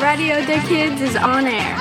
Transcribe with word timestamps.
Radio 0.00 0.34
des 0.46 0.60
Kids 0.66 1.02
is 1.04 1.16
on 1.18 1.44
air. 1.44 1.76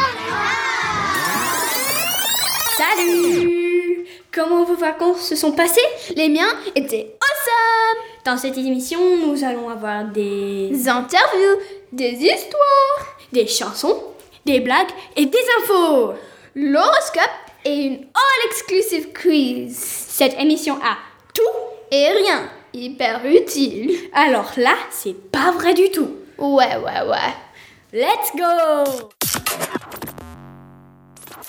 Salut 2.78 4.06
Comment 4.31 4.63
vos 4.63 4.76
vacances 4.76 5.22
se 5.29 5.35
sont 5.35 5.52
passées? 5.53 5.79
Les 6.15 6.29
miens 6.29 6.53
étaient 6.76 7.16
awesome 7.21 8.03
Dans 8.26 8.38
cette 8.38 8.58
émission, 8.58 8.99
nous 9.26 9.44
allons 9.44 9.70
avoir 9.70 10.06
des 10.06 10.70
Des 10.70 10.90
interviews, 10.90 11.60
des 11.92 12.12
histoires, 12.12 13.16
des 13.31 13.47
chansons, 13.47 14.03
des 14.46 14.60
blagues 14.60 14.92
et 15.15 15.26
des 15.26 15.46
infos. 15.62 16.13
l'horoscope 16.55 17.23
et 17.66 17.76
une 17.86 17.95
all-exclusive 17.95 19.09
quiz. 19.13 19.76
Cette 19.77 20.40
émission 20.40 20.76
a 20.84 20.98
tout. 21.34 21.41
Et 21.91 22.07
rien, 22.12 22.49
hyper 22.73 23.21
utile. 23.26 23.91
Alors 24.13 24.51
là, 24.57 24.76
c'est 24.91 25.31
pas 25.31 25.51
vrai 25.51 25.73
du 25.73 25.90
tout. 25.90 26.09
Ouais, 26.38 26.76
ouais, 26.77 27.09
ouais. 27.09 27.34
Let's 27.91 28.31
go 28.35 29.02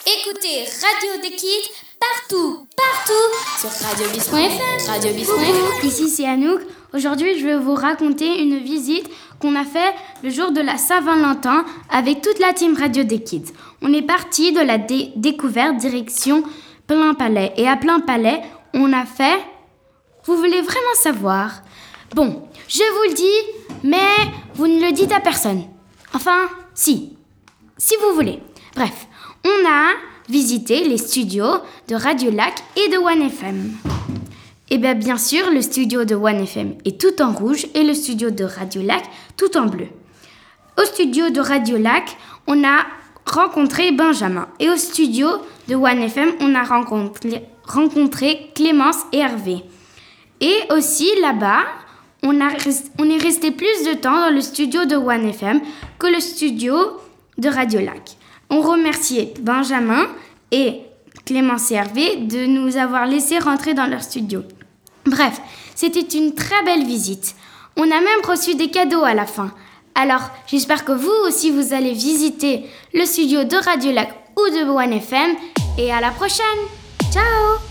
Écoutez 0.07 0.65
Radio 0.65 1.23
des 1.23 1.37
Kids 1.37 1.71
partout, 2.01 2.67
partout 2.77 3.59
sur 3.59 3.69
radiobis.fr, 3.87 4.91
radiobis.fr. 4.91 5.85
Ici 5.85 6.09
c'est 6.09 6.27
Anouk. 6.27 6.61
Aujourd'hui, 6.95 7.39
je 7.39 7.45
vais 7.47 7.57
vous 7.59 7.75
raconter 7.75 8.41
une 8.43 8.59
visite 8.59 9.09
qu'on 9.41 9.55
a 9.55 9.65
fait 9.65 9.95
le 10.25 10.31
jour 10.31 10.51
de 10.51 10.61
la 10.61 10.77
Saint-Valentin 10.79 11.65
avec 11.91 12.23
toute 12.23 12.39
la 12.39 12.53
team 12.55 12.75
Radio 12.77 13.05
des 13.05 13.23
Kids. 13.23 13.53
On 13.83 13.93
est 13.93 14.03
parti 14.03 14.53
de 14.53 14.61
la 14.61 14.79
dé- 14.79 15.13
découverte 15.17 15.77
direction 15.77 16.43
Plein 16.87 17.15
Palais. 17.15 17.53
Et 17.57 17.69
à 17.69 17.77
Plein 17.77 18.01
Palais, 18.01 18.41
on 18.75 18.93
a 18.93 19.05
fait. 19.05 19.39
Vous 20.25 20.37
voulez 20.37 20.61
vraiment 20.63 20.95
savoir? 21.03 21.51
Bon, 22.15 22.49
je 22.67 22.79
vous 22.79 23.11
le 23.11 23.15
dis, 23.15 23.85
mais 23.85 23.99
vous 24.55 24.67
ne 24.67 24.81
le 24.85 24.93
dites 24.93 25.13
à 25.13 25.21
personne. 25.21 25.65
Enfin, 26.15 26.49
si. 26.75 27.17
Si 27.77 27.95
vous 28.01 28.15
voulez. 28.15 28.41
Bref, 28.75 29.07
on 29.45 29.69
a 29.69 29.93
visité 30.29 30.89
les 30.89 30.99
studios 30.99 31.59
de 31.89 31.95
Radio 31.95 32.31
Lac 32.31 32.55
et 32.77 32.89
de 32.89 32.97
One 32.99 33.23
FM. 33.23 33.73
Et 34.71 34.79
bien, 34.79 34.95
bien 34.95 35.17
sûr, 35.17 35.51
le 35.51 35.63
studio 35.63 36.05
de 36.05 36.15
One 36.15 36.41
FM 36.41 36.75
est 36.85 37.01
tout 37.01 37.21
en 37.23 37.33
rouge 37.33 37.67
et 37.75 37.83
le 37.83 37.95
studio 37.95 38.31
de 38.31 38.45
Radio 38.45 38.83
Lac 38.83 39.05
tout 39.37 39.57
en 39.57 39.67
bleu. 39.67 39.89
Au 40.81 40.85
studio 40.85 41.31
de 41.31 41.41
Radio 41.41 41.77
Lac, 41.77 42.17
on 42.47 42.65
a 42.65 42.87
rencontré 43.27 43.93
Benjamin. 43.93 44.49
Et 44.59 44.71
au 44.71 44.77
studio 44.77 45.29
de 45.69 45.75
One 45.75 46.03
FM, 46.03 46.33
on 46.41 46.55
a 46.55 46.63
rencontré 47.65 48.51
Clémence 48.55 48.99
et 49.13 49.19
Hervé. 49.19 49.63
Et 50.41 50.55
aussi 50.71 51.09
là-bas, 51.21 51.65
on, 52.23 52.41
a 52.41 52.49
on 52.99 53.09
est 53.11 53.19
resté 53.19 53.51
plus 53.51 53.85
de 53.87 53.95
temps 53.95 54.21
dans 54.29 54.35
le 54.35 54.41
studio 54.41 54.85
de 54.85 54.97
One 54.97 55.29
FM 55.29 55.61
que 55.99 56.07
le 56.07 56.21
studio 56.21 56.75
de 57.39 57.49
Radio 57.49 57.81
Lac. 57.81 58.17
On 58.51 58.61
remerciait 58.61 59.33
Benjamin 59.41 60.07
et 60.51 60.81
Clémence 61.25 61.71
Hervé 61.71 62.17
de 62.17 62.47
nous 62.47 62.77
avoir 62.77 63.07
laissé 63.07 63.39
rentrer 63.39 63.75
dans 63.75 63.87
leur 63.87 64.03
studio. 64.03 64.43
Bref, 65.07 65.41
c'était 65.75 66.19
une 66.19 66.35
très 66.35 66.63
belle 66.65 66.85
visite. 66.85 67.35
On 67.77 67.85
a 67.85 68.01
même 68.01 68.25
reçu 68.27 68.55
des 68.55 68.71
cadeaux 68.71 69.05
à 69.05 69.15
la 69.15 69.27
fin. 69.27 69.53
Alors, 69.95 70.31
j'espère 70.47 70.85
que 70.85 70.93
vous 70.93 71.13
aussi 71.27 71.51
vous 71.51 71.73
allez 71.73 71.93
visiter 71.93 72.65
le 72.95 73.05
studio 73.05 73.45
de 73.45 73.57
Radio 73.57 73.93
Lac 73.93 74.11
ou 74.37 74.51
de 74.51 74.69
One 74.69 74.93
FM. 74.93 75.37
Et 75.79 75.93
à 75.93 76.01
la 76.01 76.11
prochaine 76.11 76.45
Ciao 77.13 77.70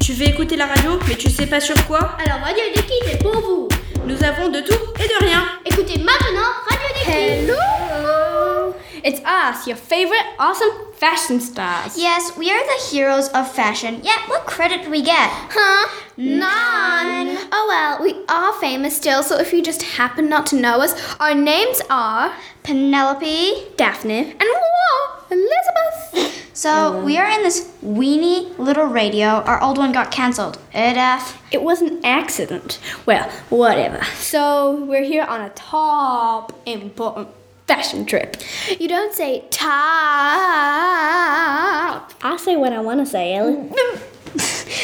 Tu 0.00 0.12
veux 0.14 0.26
écouter 0.26 0.56
la 0.56 0.66
radio, 0.66 0.98
mais 1.08 1.14
tu 1.14 1.30
sais 1.30 1.46
pas 1.46 1.60
sur 1.60 1.74
quoi 1.86 2.16
Alors, 2.24 2.40
Radio 2.42 2.64
des 2.74 2.82
Kids 2.82 3.10
est 3.12 3.22
pour 3.22 3.40
vous. 3.40 3.68
Nous 4.06 4.24
avons 4.24 4.48
de 4.48 4.60
tout 4.60 4.74
et 4.98 5.06
de 5.06 5.24
rien. 5.24 5.44
Écoutez 5.64 5.98
maintenant 5.98 6.50
Radio 6.68 6.88
des 6.94 7.04
Kids. 7.04 7.52
Hello 7.52 8.74
It's 9.04 9.20
us, 9.20 9.66
your 9.66 9.76
favorite 9.78 10.24
awesome 10.38 10.68
fashion 10.94 11.40
stars. 11.40 11.96
Yes, 11.96 12.32
we 12.36 12.50
are 12.50 12.60
the 12.60 12.94
heroes 12.96 13.28
of 13.34 13.50
fashion. 13.50 14.00
Yet, 14.02 14.18
what 14.28 14.44
credit 14.46 14.82
do 14.84 14.90
we 14.90 15.00
get? 15.02 15.30
Huh? 15.50 15.88
None. 16.18 17.38
Oh 17.50 17.66
well, 17.68 18.02
we 18.02 18.14
are 18.28 18.52
famous 18.60 18.96
still, 18.96 19.22
so 19.22 19.38
if 19.38 19.52
you 19.54 19.62
just 19.62 19.82
happen 19.82 20.28
not 20.28 20.44
to 20.48 20.56
know 20.56 20.80
us, 20.82 20.94
our 21.18 21.34
names 21.34 21.80
are 21.88 22.32
Penelope. 22.62 23.54
Daphne. 23.78 24.32
and 24.38 24.42
whoa, 24.42 25.22
Elizabeth. 25.30 26.19
So, 26.60 26.68
mm-hmm. 26.68 27.06
we 27.06 27.16
are 27.16 27.26
in 27.26 27.42
this 27.42 27.72
weeny 27.80 28.52
little 28.58 28.84
radio. 28.84 29.28
Our 29.28 29.62
old 29.62 29.78
one 29.78 29.92
got 29.92 30.10
cancelled. 30.10 30.58
Edaf. 30.74 31.34
Uh, 31.34 31.38
it 31.50 31.62
was 31.62 31.80
an 31.80 32.04
accident. 32.04 32.78
Well, 33.06 33.30
whatever. 33.48 34.04
So, 34.16 34.84
we're 34.84 35.04
here 35.04 35.22
on 35.24 35.40
a 35.40 35.48
top 35.48 36.52
important 36.66 37.28
fashion 37.66 38.04
trip. 38.04 38.36
You 38.78 38.88
don't 38.88 39.14
say 39.14 39.46
top. 39.48 39.72
I'll 42.22 42.36
say 42.36 42.56
what 42.56 42.74
I 42.74 42.80
want 42.80 43.00
to 43.00 43.06
say, 43.06 43.36
Ellie. 43.36 43.70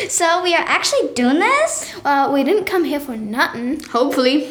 So, 0.08 0.42
we 0.42 0.54
are 0.54 0.64
actually 0.66 1.12
doing 1.12 1.40
this? 1.40 1.94
Well, 2.02 2.32
we 2.32 2.42
didn't 2.42 2.64
come 2.64 2.84
here 2.84 3.00
for 3.00 3.18
nothing. 3.18 3.82
Hopefully. 3.84 4.50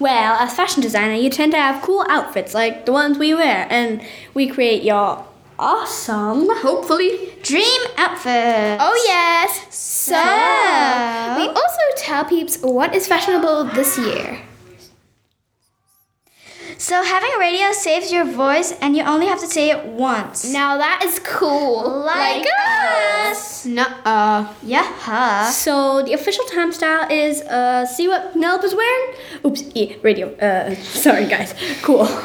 Well, 0.00 0.34
as 0.40 0.56
fashion 0.56 0.82
designer, 0.82 1.14
you 1.14 1.30
tend 1.30 1.52
to 1.52 1.58
have 1.58 1.82
cool 1.82 2.04
outfits 2.10 2.52
like 2.52 2.84
the 2.84 2.90
ones 2.92 3.16
we 3.16 3.32
wear, 3.32 3.68
and 3.70 4.02
we 4.34 4.48
create 4.48 4.82
your 4.82 5.24
awesome, 5.62 6.48
hopefully, 6.50 7.32
Dream 7.42 7.80
outfit. 7.96 8.78
Oh 8.80 9.04
yes. 9.06 9.66
So 9.74 10.12
we 10.12 11.48
also 11.48 11.82
tell 11.96 12.24
peeps 12.24 12.58
what 12.60 12.94
is 12.94 13.06
fashionable 13.06 13.64
this 13.74 13.96
year. 13.96 14.40
So, 16.82 17.00
having 17.04 17.30
a 17.36 17.38
radio 17.38 17.70
saves 17.70 18.10
your 18.10 18.24
voice, 18.24 18.72
and 18.80 18.96
you 18.96 19.04
only 19.04 19.26
have 19.26 19.38
to 19.38 19.46
say 19.46 19.70
it 19.70 19.86
once. 19.86 20.52
Now 20.52 20.78
that 20.78 21.04
is 21.04 21.20
cool. 21.20 22.02
Like 22.04 22.44
us. 23.30 23.64
Nuh-uh. 23.64 24.52
Yeah. 24.64 25.48
So 25.50 26.02
the 26.02 26.12
official 26.14 26.44
time 26.46 26.72
style 26.72 27.06
is 27.08 27.40
uh 27.42 27.86
see 27.86 28.08
what 28.08 28.32
Penelope's 28.32 28.74
wearing? 28.74 29.14
Oops, 29.46 29.62
yeah, 29.76 29.94
radio. 30.02 30.34
Uh 30.34 30.74
sorry 30.74 31.26
guys. 31.26 31.54
Cool. 31.82 32.08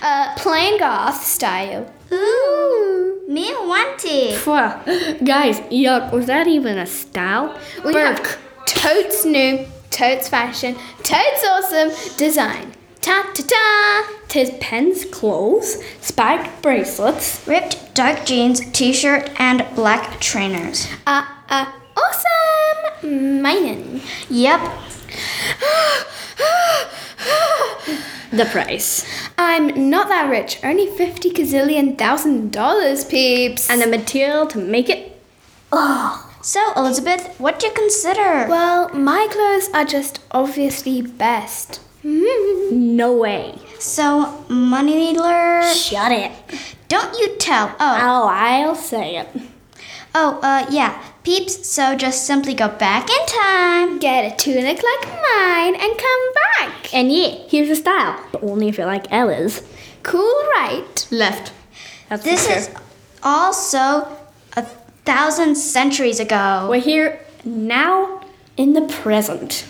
Uh, 0.00 0.32
plain 0.36 0.78
goth 0.78 1.22
style. 1.22 1.84
Ooh, 2.10 3.20
me 3.28 3.52
want 3.72 4.00
it. 4.06 4.46
Wow. 4.46 4.80
Guys, 5.22 5.60
yuck, 5.68 6.12
was 6.12 6.26
that 6.26 6.46
even 6.46 6.78
a 6.78 6.86
style? 6.86 7.58
We 7.84 7.92
have 7.94 8.38
totes 8.64 9.26
new, 9.26 9.66
totes 9.90 10.28
fashion, 10.28 10.76
totes 11.02 11.44
awesome 11.44 11.90
design. 12.16 12.77
Ta 13.00 13.30
ta 13.34 13.42
ta. 13.46 14.08
Tis 14.28 14.50
pens, 14.60 15.04
clothes, 15.06 15.82
spiked 16.00 16.62
bracelets. 16.62 17.46
Ripped 17.46 17.94
dark 17.94 18.24
jeans, 18.26 18.60
t 18.72 18.92
shirt, 18.92 19.30
and 19.38 19.64
black 19.74 20.20
trainers. 20.20 20.86
Uh 21.06 21.24
uh 21.48 21.72
awesome. 21.96 23.42
Meinen. 23.42 24.00
Yep. 24.28 24.60
The 28.30 28.44
price. 28.44 29.06
I'm 29.38 29.88
not 29.90 30.08
that 30.08 30.28
rich. 30.28 30.58
Only 30.62 30.86
fifty 30.86 31.30
gazillion 31.30 31.96
thousand 31.96 32.52
dollars, 32.52 33.04
peeps. 33.06 33.70
And 33.70 33.80
the 33.80 33.86
material 33.86 34.46
to 34.48 34.58
make 34.58 34.90
it? 34.90 35.18
So, 36.42 36.60
Elizabeth, 36.76 37.34
what 37.40 37.58
do 37.58 37.66
you 37.68 37.72
consider? 37.72 38.46
well, 38.48 38.90
my 38.90 39.26
clothes 39.30 39.68
are 39.74 39.84
just 39.84 40.20
obviously 40.30 41.00
best. 41.02 41.80
No 42.04 43.16
way. 43.16 43.58
So, 43.78 44.44
money 44.48 44.94
needler. 44.94 45.62
Shut 45.74 46.12
it. 46.12 46.32
Don't 46.88 47.18
you 47.18 47.36
tell. 47.36 47.68
Oh, 47.80 47.98
Oh, 48.00 48.28
I'll 48.28 48.74
say 48.74 49.16
it. 49.16 49.28
oh, 50.14 50.38
uh, 50.42 50.66
yeah. 50.70 51.02
Peeps, 51.24 51.68
so 51.68 51.94
just 51.94 52.26
simply 52.26 52.54
go 52.54 52.68
back 52.68 53.08
in 53.10 53.26
time. 53.26 53.98
Get 53.98 54.32
a 54.32 54.36
tunic 54.36 54.82
like 54.82 55.08
mine 55.22 55.74
and 55.74 55.98
come 55.98 56.32
back. 56.58 56.94
And 56.94 57.12
yeah, 57.12 57.34
here's 57.48 57.68
the 57.68 57.76
style. 57.76 58.18
But 58.32 58.42
only 58.42 58.68
if 58.68 58.78
you're 58.78 58.86
like 58.86 59.12
Ella's. 59.12 59.62
Cool, 60.02 60.34
right? 60.56 61.06
Left. 61.10 61.52
That's 62.08 62.24
This 62.24 62.48
is 62.48 62.70
also 63.22 64.08
a 64.56 64.62
thousand 65.04 65.56
centuries 65.56 66.18
ago. 66.20 66.66
We're 66.70 66.80
here 66.80 67.20
now 67.44 68.22
in 68.56 68.72
the 68.72 68.82
present. 68.82 69.66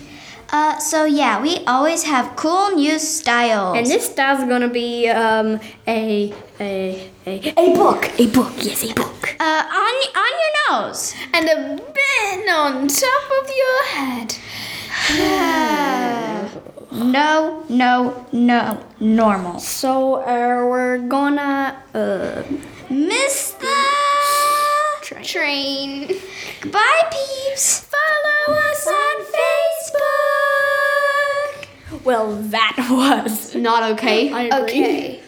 Uh, 0.51 0.77
so 0.79 1.05
yeah, 1.05 1.39
we 1.41 1.57
always 1.65 2.03
have 2.03 2.35
cool 2.35 2.71
new 2.71 2.97
styles. 2.97 3.77
And 3.77 3.85
this 3.85 4.09
style's 4.09 4.43
gonna 4.49 4.67
be 4.67 5.07
um 5.09 5.59
a 5.87 6.33
a 6.59 7.09
a 7.27 7.53
a 7.55 7.73
book. 7.75 8.09
A 8.19 8.25
book, 8.27 8.51
yes, 8.61 8.83
a 8.83 8.93
book. 8.93 9.35
uh, 9.39 9.63
on 9.83 9.95
on 10.23 10.31
your 10.41 10.53
nose. 10.81 11.13
And 11.33 11.45
a 11.47 11.55
bin 11.77 12.49
on 12.49 12.87
top 12.87 13.25
of 13.41 13.45
your 13.61 13.79
head. 13.93 14.35
No, 16.91 17.63
no, 17.69 18.25
no, 18.31 18.83
normal. 18.99 19.59
So 19.59 20.15
uh, 20.15 20.65
we're 20.67 20.97
gonna 20.97 21.77
uh 21.93 22.41
Miss 22.89 23.51
the 23.51 23.77
Train. 25.23 26.07
Goodbye, 26.61 27.03
peeps. 27.11 27.85
Follow 27.93 28.57
us 28.57 28.87
on 28.87 29.15
Facebook. 29.25 29.48
Well, 32.09 32.33
that 32.49 32.75
was. 32.89 33.53
Not 33.53 33.83
okay. 33.91 34.33
I 34.33 34.45
agree. 34.45 34.81
Okay. 34.81 35.21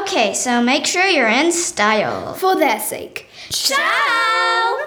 Okay, 0.00 0.32
so 0.32 0.62
make 0.62 0.86
sure 0.86 1.04
you're 1.04 1.28
in 1.28 1.52
style. 1.52 2.32
For 2.40 2.56
their 2.56 2.80
sake. 2.80 3.26
Ciao! 3.50 4.78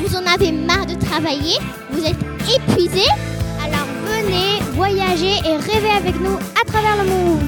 Vous 0.00 0.16
en 0.16 0.24
avez 0.26 0.52
marre 0.52 0.86
de 0.86 0.94
travailler? 0.94 1.58
Vous 1.90 2.02
êtes 2.02 2.16
épuisé 2.48 3.04
Alors 3.62 3.86
venez 4.06 4.62
voyager 4.72 5.34
et 5.44 5.56
rêver 5.56 5.90
avec 5.90 6.18
nous 6.18 6.38
à 6.58 6.64
travers 6.64 6.96
le 6.96 7.10
monde. 7.10 7.42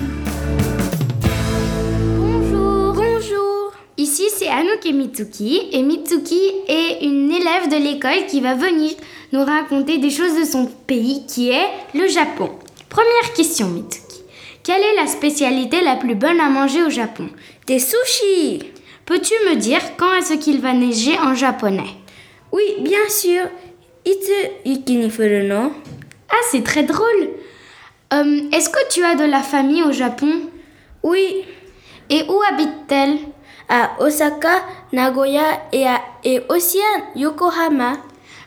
Bonjour. 2.19 2.93
Bonjour. 2.93 3.73
Ici, 3.97 4.25
c'est 4.37 4.49
Anouk 4.49 4.85
et 4.85 4.93
Mitsuki. 4.93 5.71
Et 5.73 5.83
Mitsuki 5.83 6.51
est 6.69 7.03
une 7.03 7.31
élève 7.33 7.71
de 7.71 7.77
l'école 7.83 8.27
qui 8.29 8.43
va 8.43 8.55
venir 8.55 8.91
nous 9.32 9.44
raconter 9.44 9.99
des 9.99 10.11
choses 10.11 10.38
de 10.38 10.44
son 10.44 10.67
pays 10.87 11.26
qui 11.26 11.50
est 11.50 11.69
le 11.94 12.06
Japon. 12.09 12.50
Première 12.88 13.32
question, 13.35 13.69
Mitsuki. 13.69 14.23
Quelle 14.62 14.82
est 14.82 14.97
la 14.97 15.06
spécialité 15.06 15.81
la 15.82 15.97
plus 15.97 16.15
bonne 16.15 16.41
à 16.41 16.49
manger 16.49 16.82
au 16.82 16.91
Japon? 16.91 17.29
Des 17.67 17.79
sushis 17.79 18.62
Peux-tu 19.05 19.35
me 19.50 19.56
dire 19.56 19.81
quand 19.99 20.15
est-ce 20.15 20.35
qu'il 20.35 20.61
va 20.61 20.73
neiger 20.73 21.19
en 21.19 21.35
japonais? 21.35 21.91
Oui, 22.53 22.62
bien 22.81 23.06
sûr. 23.09 23.43
Itsu 24.06 24.94
no? 25.44 25.73
Ah, 26.31 26.37
c'est 26.50 26.65
très 26.65 26.85
drôle. 26.85 27.29
Euh, 28.12 28.41
est-ce 28.53 28.69
que 28.70 28.88
tu 28.91 29.05
as 29.05 29.15
de 29.15 29.25
la 29.25 29.41
famille 29.41 29.82
au 29.82 29.93
Japon? 29.93 30.31
Oui, 31.03 31.44
Et 32.11 32.23
où 32.29 32.41
habite-t-elle 32.50 33.19
à 33.69 33.93
Osaka, 34.00 34.62
Nagoya 34.93 35.43
et, 35.73 35.87
à, 35.87 36.00
et 36.23 36.41
aussi 36.49 36.79
à 36.79 37.19
Yokohama. 37.19 37.94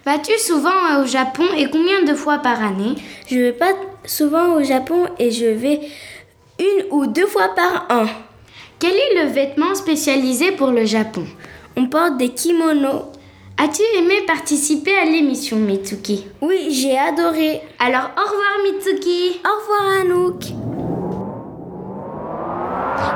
Vas-tu 0.07 0.39
souvent 0.39 0.69
euh, 0.69 1.04
au 1.04 1.06
Japon 1.06 1.44
et 1.57 1.69
combien 1.69 2.01
de 2.04 2.15
fois 2.15 2.38
par 2.38 2.63
année? 2.63 2.95
Je 3.30 3.39
vais 3.39 3.51
pas 3.51 3.74
souvent 4.06 4.54
au 4.56 4.63
Japon 4.63 5.04
et 5.19 5.31
je 5.31 5.48
vais 5.48 5.81
une 6.57 6.86
ou 6.92 7.07
deux 7.07 7.27
fois 7.27 7.50
par 7.54 7.88
an. 7.89 8.06
Quel 8.80 8.94
est 8.94 9.21
le 9.21 9.30
vêtement 9.30 9.75
spécialisé 9.75 10.54
pour 10.54 10.68
le 10.68 10.86
Japon? 10.86 11.25
On 11.75 11.88
porte 11.88 12.15
des 12.15 12.30
kimonos. 12.30 13.12
As-tu 13.57 13.81
aimé 13.98 14.13
participer 14.25 14.98
à 14.98 15.04
l'émission 15.04 15.57
Mitsuki? 15.57 16.25
Oui, 16.39 16.69
j'ai 16.71 16.98
adoré. 16.98 17.59
Alors 17.77 18.12
au 18.15 18.30
revoir 18.30 18.59
Mitsuki 18.63 19.42
Au 19.44 19.59
revoir 19.59 20.00
Anouk. 20.00 20.42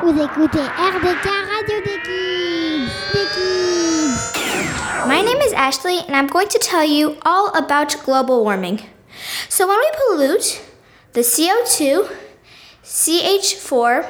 Vous 0.02 0.22
écoutez 0.22 0.58
RDK 0.58 1.24
Radio 1.24 1.78
des 1.86 2.00
Kids. 2.04 2.92
Des 3.14 3.26
Kids. 3.34 3.51
My 5.06 5.20
name 5.20 5.38
is 5.38 5.52
Ashley, 5.52 5.98
and 5.98 6.14
I'm 6.14 6.28
going 6.28 6.46
to 6.46 6.60
tell 6.60 6.84
you 6.84 7.16
all 7.22 7.52
about 7.56 7.96
global 8.04 8.44
warming. 8.44 8.82
So, 9.48 9.66
when 9.66 9.78
we 9.78 9.90
pollute, 9.96 10.64
the 11.12 11.22
CO2, 11.22 12.08
CH4, 12.84 14.06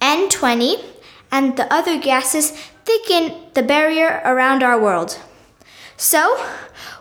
N20, 0.00 0.84
and 1.30 1.58
the 1.58 1.70
other 1.70 2.00
gases 2.00 2.52
thicken 2.86 3.34
the 3.52 3.62
barrier 3.62 4.22
around 4.24 4.62
our 4.62 4.80
world. 4.80 5.18
So, 5.98 6.42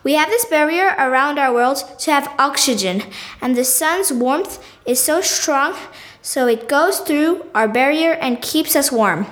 we 0.03 0.15
have 0.15 0.27
this 0.27 0.43
barrier 0.43 0.93
around 0.99 1.39
our 1.39 1.53
world 1.53 1.77
to 1.99 2.11
have 2.11 2.35
oxygen, 2.37 3.03
and 3.39 3.55
the 3.55 3.63
sun's 3.63 4.11
warmth 4.11 4.61
is 4.85 4.99
so 4.99 5.21
strong, 5.21 5.73
so 6.21 6.47
it 6.47 6.67
goes 6.67 6.99
through 6.99 7.45
our 7.55 7.69
barrier 7.69 8.11
and 8.11 8.41
keeps 8.41 8.75
us 8.75 8.91
warm. 8.91 9.25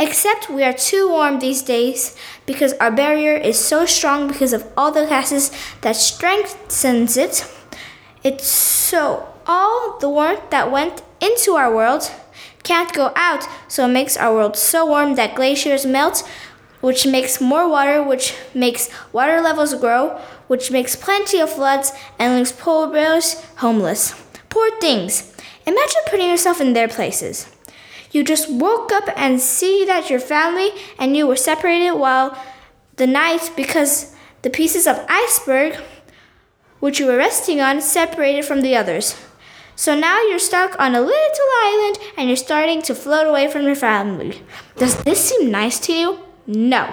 Except 0.00 0.48
we 0.48 0.62
are 0.62 0.72
too 0.72 1.08
warm 1.08 1.40
these 1.40 1.62
days 1.62 2.14
because 2.46 2.72
our 2.74 2.90
barrier 2.90 3.34
is 3.34 3.58
so 3.58 3.84
strong 3.84 4.28
because 4.28 4.52
of 4.52 4.66
all 4.76 4.92
the 4.92 5.06
gases 5.06 5.50
that 5.80 5.96
strengthens 5.96 7.16
it. 7.16 7.44
It's 8.22 8.46
so 8.46 9.28
all 9.46 9.98
the 9.98 10.08
warmth 10.08 10.50
that 10.50 10.70
went 10.70 11.02
into 11.20 11.52
our 11.52 11.74
world 11.74 12.10
can't 12.62 12.92
go 12.92 13.12
out, 13.16 13.48
so 13.66 13.86
it 13.86 13.92
makes 13.92 14.16
our 14.16 14.34
world 14.34 14.56
so 14.56 14.86
warm 14.86 15.14
that 15.14 15.34
glaciers 15.34 15.86
melt, 15.86 16.22
which 16.80 17.06
makes 17.06 17.40
more 17.40 17.68
water, 17.68 18.02
which 18.02 18.36
makes 18.54 18.90
water 19.12 19.40
levels 19.40 19.74
grow, 19.74 20.20
which 20.46 20.70
makes 20.70 20.94
plenty 20.94 21.40
of 21.40 21.50
floods 21.50 21.92
and 22.18 22.36
leaves 22.36 22.52
polar 22.52 22.92
bears 22.92 23.42
homeless. 23.56 24.14
Poor 24.48 24.70
things. 24.80 25.32
Imagine 25.66 26.02
putting 26.08 26.28
yourself 26.28 26.60
in 26.60 26.72
their 26.72 26.88
places. 26.88 27.48
You 28.10 28.24
just 28.24 28.50
woke 28.50 28.92
up 28.92 29.08
and 29.16 29.40
see 29.40 29.84
that 29.84 30.10
your 30.10 30.20
family 30.20 30.70
and 30.98 31.16
you 31.16 31.26
were 31.26 31.36
separated 31.36 31.94
while 31.94 32.36
the 32.96 33.06
night 33.06 33.52
because 33.56 34.14
the 34.42 34.50
pieces 34.50 34.86
of 34.86 35.04
iceberg 35.08 35.78
which 36.80 37.00
you 37.00 37.06
were 37.06 37.16
resting 37.16 37.60
on 37.60 37.80
separated 37.80 38.44
from 38.44 38.60
the 38.60 38.76
others. 38.76 39.16
So 39.76 39.98
now 39.98 40.20
you're 40.22 40.38
stuck 40.38 40.78
on 40.78 40.94
a 40.94 41.00
little 41.00 41.50
island 41.62 41.98
and 42.16 42.28
you're 42.28 42.36
starting 42.36 42.82
to 42.82 42.94
float 42.94 43.26
away 43.26 43.48
from 43.48 43.62
your 43.62 43.76
family. 43.76 44.42
Does 44.76 44.96
this 45.04 45.28
seem 45.28 45.50
nice 45.50 45.78
to 45.80 45.92
you? 45.92 46.18
No. 46.46 46.92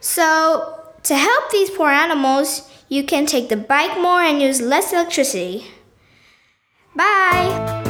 So, 0.00 0.80
to 1.04 1.14
help 1.14 1.50
these 1.50 1.70
poor 1.70 1.90
animals, 1.90 2.68
you 2.88 3.04
can 3.04 3.26
take 3.26 3.48
the 3.48 3.56
bike 3.56 3.98
more 4.00 4.20
and 4.20 4.42
use 4.42 4.60
less 4.60 4.92
electricity. 4.92 5.66
Bye! 6.94 7.82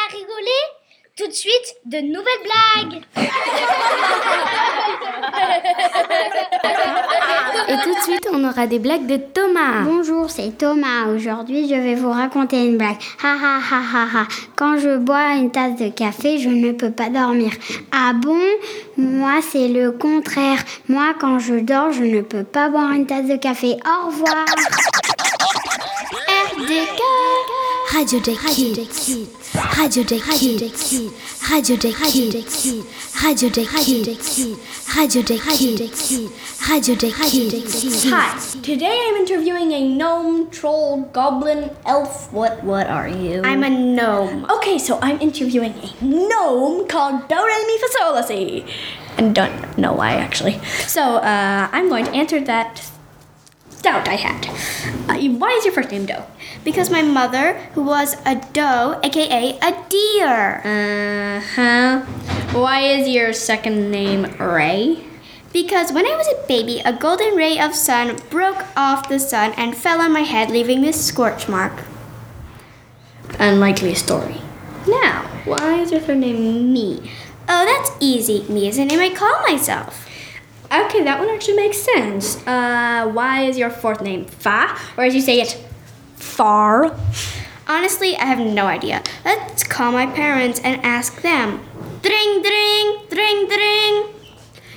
À 0.00 0.12
rigoler 0.12 0.79
Tout 1.16 1.26
de 1.26 1.32
suite, 1.32 1.76
de 1.84 1.98
nouvelles 1.98 2.24
blagues. 2.44 3.02
Et 7.68 7.76
tout 7.82 7.94
de 7.94 8.00
suite, 8.00 8.26
on 8.32 8.42
aura 8.48 8.66
des 8.66 8.78
blagues 8.78 9.06
de 9.06 9.16
Thomas. 9.16 9.82
Bonjour, 9.84 10.30
c'est 10.30 10.56
Thomas. 10.56 11.06
Aujourd'hui, 11.14 11.68
je 11.68 11.74
vais 11.74 11.94
vous 11.94 12.10
raconter 12.10 12.64
une 12.64 12.78
blague. 12.78 12.96
Ha 13.22 13.34
ha 13.34 13.58
ha 13.58 13.80
ha 13.92 14.06
ha. 14.14 14.26
Quand 14.56 14.78
je 14.78 14.96
bois 14.96 15.34
une 15.34 15.50
tasse 15.50 15.76
de 15.76 15.90
café, 15.90 16.38
je 16.38 16.48
ne 16.48 16.72
peux 16.72 16.90
pas 16.90 17.10
dormir. 17.10 17.52
Ah 17.92 18.12
bon? 18.14 18.40
Moi, 18.96 19.40
c'est 19.42 19.68
le 19.68 19.92
contraire. 19.92 20.60
Moi, 20.88 21.14
quand 21.20 21.38
je 21.38 21.56
dors, 21.56 21.92
je 21.92 22.04
ne 22.04 22.22
peux 22.22 22.44
pas 22.44 22.68
boire 22.70 22.92
une 22.92 23.06
tasse 23.06 23.26
de 23.26 23.36
café. 23.36 23.76
Au 23.84 24.06
revoir. 24.06 24.46
RDK! 26.56 27.09
Radio 27.92 28.20
des 28.20 28.36
Kids. 28.36 28.76
Kids. 28.76 29.28
Kids. 29.66 30.06
Kids. 30.06 30.92
Kids. 31.48 31.82
Kids. 37.80 38.10
Hi. 38.10 38.38
Today 38.62 38.96
I'm 39.08 39.16
interviewing 39.16 39.72
a 39.72 39.88
gnome, 39.88 40.50
troll, 40.50 41.02
goblin, 41.12 41.70
elf. 41.84 42.32
What 42.32 42.62
what 42.62 42.86
are 42.86 43.08
you? 43.08 43.42
I'm 43.42 43.64
a 43.64 43.70
gnome. 43.70 44.46
Okay, 44.48 44.78
so 44.78 45.00
I'm 45.02 45.20
interviewing 45.20 45.74
a 45.74 46.04
gnome 46.04 46.86
called 46.86 47.28
Do 47.28 47.34
Re 47.34 47.66
Mi 47.66 47.78
Fa 47.78 47.88
Sol 47.98 48.14
La 48.14 48.22
Si. 48.22 48.64
And 49.18 49.34
don't 49.34 49.76
know 49.76 49.94
why 49.94 50.12
actually. 50.12 50.60
So 50.86 51.16
uh, 51.16 51.68
I'm 51.72 51.88
going 51.88 52.04
to 52.04 52.12
answer 52.12 52.40
that 52.40 52.88
doubt 53.82 54.08
I 54.08 54.14
had. 54.14 54.46
Uh, 55.08 55.18
why 55.38 55.50
is 55.58 55.64
your 55.64 55.74
first 55.74 55.90
name 55.90 56.06
Doe? 56.06 56.24
Because 56.64 56.90
my 56.90 57.02
mother, 57.02 57.54
who 57.74 57.82
was 57.82 58.16
a 58.26 58.36
doe, 58.52 59.00
aka 59.02 59.58
a 59.58 59.84
deer. 59.88 60.60
Uh 60.64 61.40
huh. 61.40 62.00
Why 62.52 62.80
is 62.80 63.08
your 63.08 63.32
second 63.32 63.90
name 63.90 64.24
Ray? 64.38 65.04
Because 65.52 65.90
when 65.92 66.06
I 66.06 66.16
was 66.16 66.28
a 66.28 66.46
baby, 66.46 66.80
a 66.84 66.92
golden 66.92 67.34
ray 67.34 67.58
of 67.58 67.74
sun 67.74 68.18
broke 68.30 68.64
off 68.76 69.08
the 69.08 69.18
sun 69.18 69.52
and 69.56 69.76
fell 69.76 70.00
on 70.00 70.12
my 70.12 70.20
head, 70.20 70.50
leaving 70.50 70.82
this 70.82 71.04
scorch 71.04 71.48
mark. 71.48 71.72
Unlikely 73.38 73.94
story. 73.94 74.40
Now, 74.86 75.26
why 75.44 75.80
is 75.80 75.90
your 75.90 76.00
third 76.00 76.18
name 76.18 76.72
Me? 76.72 77.10
Oh, 77.48 77.64
that's 77.64 77.90
easy. 78.00 78.44
Me 78.48 78.68
is 78.68 78.76
the 78.76 78.84
name 78.84 79.00
I 79.00 79.10
call 79.10 79.40
myself. 79.42 80.06
Okay, 80.72 81.02
that 81.02 81.18
one 81.18 81.28
actually 81.28 81.56
makes 81.56 81.78
sense. 81.78 82.46
Uh, 82.46 83.10
why 83.12 83.42
is 83.42 83.58
your 83.58 83.70
fourth 83.70 84.02
name 84.02 84.26
Fa? 84.26 84.78
Or 84.96 85.02
as 85.04 85.16
you 85.16 85.20
say 85.20 85.40
it, 85.40 85.58
Far? 86.40 86.96
Honestly, 87.68 88.16
I 88.16 88.24
have 88.24 88.38
no 88.38 88.64
idea. 88.64 89.02
Let's 89.26 89.62
call 89.62 89.92
my 89.92 90.06
parents 90.06 90.58
and 90.60 90.80
ask 90.82 91.20
them. 91.20 91.60
Dring, 92.00 92.40
dring, 92.40 92.96
dring, 93.10 93.46
dring. 93.46 94.19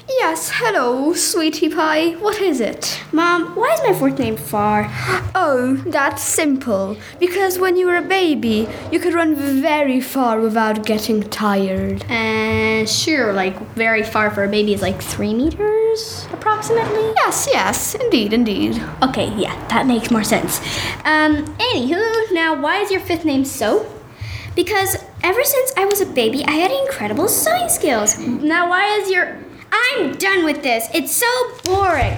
Yes, 0.09 0.51
hello, 0.55 1.13
sweetie 1.13 1.69
pie. 1.69 2.11
What 2.13 2.41
is 2.41 2.59
it? 2.59 3.01
Mom, 3.13 3.55
why 3.55 3.73
is 3.73 3.81
my 3.87 3.97
fourth 3.97 4.19
name 4.19 4.35
Far? 4.35 4.87
Oh, 5.33 5.81
that's 5.87 6.21
simple. 6.21 6.97
Because 7.19 7.57
when 7.57 7.77
you 7.77 7.87
were 7.87 7.95
a 7.95 8.01
baby, 8.01 8.67
you 8.91 8.99
could 8.99 9.13
run 9.13 9.33
very 9.35 10.01
far 10.01 10.41
without 10.41 10.85
getting 10.85 11.23
tired. 11.23 12.03
And 12.09 12.87
sure, 12.89 13.31
like 13.31 13.57
very 13.75 14.03
far 14.03 14.29
for 14.29 14.43
a 14.43 14.49
baby 14.49 14.73
is 14.73 14.81
like 14.81 15.01
three 15.01 15.33
meters 15.33 16.27
approximately. 16.33 17.13
Yes, 17.15 17.47
yes, 17.49 17.95
indeed, 17.95 18.33
indeed. 18.33 18.83
Okay, 19.01 19.33
yeah, 19.37 19.55
that 19.69 19.85
makes 19.87 20.11
more 20.11 20.23
sense. 20.23 20.59
Um, 21.05 21.45
anywho, 21.57 22.31
now 22.33 22.61
why 22.61 22.79
is 22.79 22.91
your 22.91 23.01
fifth 23.01 23.23
name 23.23 23.45
So? 23.45 23.89
Because 24.53 24.97
ever 25.23 25.43
since 25.43 25.73
I 25.77 25.85
was 25.85 26.01
a 26.01 26.05
baby, 26.05 26.43
I 26.45 26.51
had 26.51 26.71
incredible 26.71 27.29
sewing 27.29 27.69
skills. 27.69 28.19
Now 28.19 28.69
why 28.69 28.85
is 28.99 29.09
your 29.09 29.37
I'm 29.73 30.15
done 30.17 30.45
with 30.45 30.61
this. 30.61 30.87
It's 30.93 31.11
so 31.11 31.25
boring. 31.63 32.13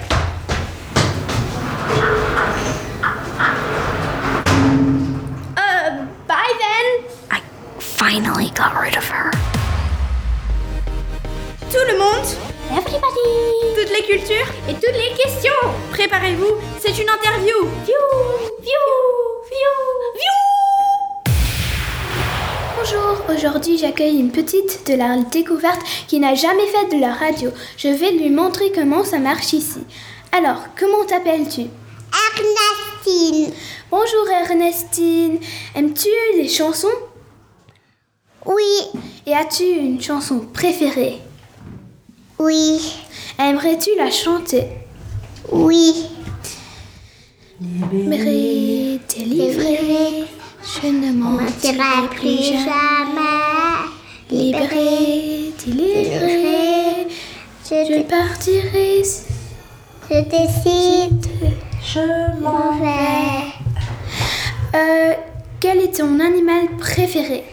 Uh, 5.56 6.06
bye 6.26 6.52
then. 6.58 7.10
I 7.30 7.40
finally 7.78 8.50
got 8.50 8.78
rid 8.78 8.96
of 8.96 9.08
her. 9.08 9.30
Tout 11.70 11.84
le 11.88 11.98
monde, 11.98 12.26
Everybody! 12.70 13.74
toutes 13.74 13.90
les 13.90 14.02
cultures 14.02 14.52
et 14.68 14.74
toutes 14.74 14.96
les 14.96 15.14
questions. 15.16 15.50
Préparez-vous, 15.92 16.56
c'est 16.78 16.98
une 17.00 17.08
interview. 17.08 17.56
View, 17.84 18.04
view, 18.60 18.84
view, 19.48 19.74
view. 20.14 20.65
Bonjour, 22.88 23.34
aujourd'hui 23.34 23.78
j'accueille 23.78 24.20
une 24.20 24.30
petite 24.30 24.86
de 24.86 24.94
la 24.94 25.16
découverte 25.18 25.80
qui 26.06 26.20
n'a 26.20 26.34
jamais 26.36 26.66
fait 26.66 26.94
de 26.94 27.00
la 27.00 27.12
radio. 27.12 27.50
Je 27.76 27.88
vais 27.88 28.12
lui 28.12 28.30
montrer 28.30 28.70
comment 28.70 29.02
ça 29.02 29.18
marche 29.18 29.54
ici. 29.54 29.80
Alors, 30.30 30.58
comment 30.78 31.04
t'appelles-tu? 31.04 31.62
Ernestine. 32.36 33.52
Bonjour 33.90 34.28
Ernestine. 34.30 35.38
Aimes-tu 35.74 36.08
les 36.36 36.48
chansons? 36.48 36.86
Oui, 38.44 39.00
Et 39.26 39.34
as-tu 39.34 39.64
une 39.64 40.00
chanson 40.00 40.46
préférée? 40.52 41.18
Oui, 42.38 42.80
Aimerais-tu 43.38 43.90
la 43.96 44.12
chanter? 44.12 44.64
Oui. 45.50 46.06
Livré, 47.60 49.00
délivré, 49.08 50.24
je 50.66 50.86
ne 50.88 51.12
m'en 51.12 51.30
Mentirai 51.30 52.08
plus 52.14 52.42
jamais. 52.44 53.86
Libéré, 54.30 55.52
délivré, 55.64 57.06
Je, 57.64 58.02
partirai. 58.02 59.02
je 60.10 60.20
décide. 60.24 61.26
Je 61.82 62.40
m'en 62.40 62.72
vais. 62.78 63.52
Euh, 64.74 65.14
quel 65.60 65.78
est 65.78 65.96
ton 65.96 66.18
animal 66.20 66.66
préféré? 66.78 67.44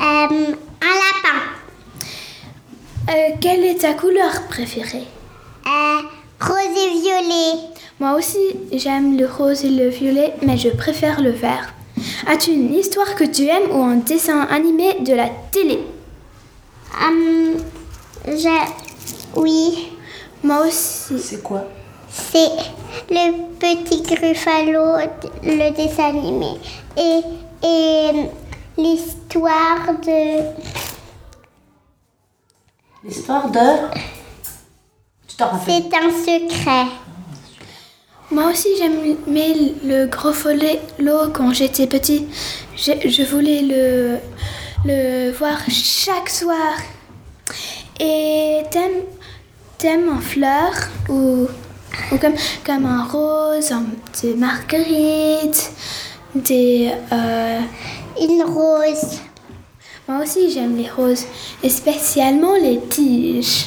Euh, 0.00 0.02
un 0.02 0.94
lapin. 1.02 1.40
Euh, 3.08 3.36
Quelle 3.40 3.64
est 3.64 3.80
ta 3.82 3.94
couleur 3.94 4.42
préférée? 4.48 5.06
Rose 6.40 6.58
et 6.76 7.00
violet. 7.00 7.62
Moi 8.00 8.14
aussi, 8.14 8.38
j'aime 8.72 9.16
le 9.16 9.26
rose 9.26 9.64
et 9.64 9.70
le 9.70 9.88
violet, 9.88 10.34
mais 10.42 10.58
je 10.58 10.68
préfère 10.68 11.20
le 11.22 11.30
vert. 11.30 11.72
As-tu 12.26 12.52
une 12.52 12.72
histoire 12.74 13.14
que 13.14 13.24
tu 13.24 13.46
aimes 13.46 13.70
ou 13.70 13.82
un 13.82 13.96
dessin 13.96 14.40
animé 14.50 15.00
de 15.00 15.12
la 15.14 15.28
télé? 15.50 15.80
Hum, 17.00 17.56
je... 18.26 18.72
Oui, 19.34 19.92
Moi 20.42 20.66
aussi. 20.66 21.18
C'est 21.18 21.42
quoi? 21.42 21.64
C'est 22.08 22.50
le 23.10 23.56
petit 23.58 24.02
Gruffalo, 24.02 24.96
le 25.42 25.70
dessin 25.74 26.10
animé. 26.10 26.60
Et, 26.96 27.20
et 27.62 28.30
l'histoire 28.78 29.88
de... 30.04 30.42
L'histoire 33.04 33.50
de? 33.50 33.58
Tu 35.26 35.36
t'en 35.36 35.48
rappelles? 35.48 35.82
C'est 35.90 35.96
un 35.96 36.10
secret. 36.10 36.86
Moi 38.30 38.50
aussi, 38.50 38.68
j'aimais 38.76 39.54
le 39.84 40.08
l'eau 40.98 41.30
quand 41.32 41.52
j'étais 41.52 41.86
petit. 41.86 42.26
Je, 42.76 42.92
je 43.08 43.22
voulais 43.22 43.62
le, 43.62 44.18
le 44.84 45.30
voir 45.32 45.58
chaque 45.70 46.28
soir. 46.28 46.76
Et 48.00 48.62
t'aimes, 48.70 49.04
t'aimes 49.78 50.10
en 50.12 50.20
fleurs 50.20 50.74
ou, 51.08 51.46
ou 52.12 52.18
comme, 52.18 52.34
comme 52.64 52.84
un 52.84 53.04
rose, 53.04 53.70
un, 53.72 53.84
des 54.22 54.34
marguerites, 54.34 55.70
des... 56.34 56.90
euh, 57.12 57.60
Une 58.20 58.42
rose. 58.42 59.20
moi 60.08 60.22
aussi, 60.22 60.50
j'aime 60.50 60.76
les 60.76 60.90
roses, 60.90 61.24
et 61.62 61.70
spécialement 61.70 62.54
les 62.60 62.80
tiges. 62.88 63.66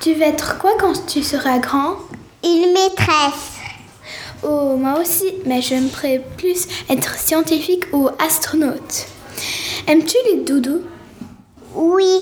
Tu 0.00 0.14
veux 0.14 0.22
être 0.22 0.58
quoi 0.58 0.72
quand 0.80 1.04
tu 1.06 1.22
seras 1.22 1.58
grand? 1.58 1.96
Une 2.44 2.72
maîtresse. 2.72 3.51
Oh, 4.42 4.76
moi 4.76 4.98
aussi, 5.00 5.34
mais 5.46 5.62
j'aimerais 5.62 6.22
plus 6.36 6.66
être 6.90 7.16
scientifique 7.16 7.84
ou 7.92 8.08
astronaute. 8.18 9.06
Aimes-tu 9.86 10.16
les 10.30 10.40
doudous? 10.44 10.82
Oui, 11.74 12.20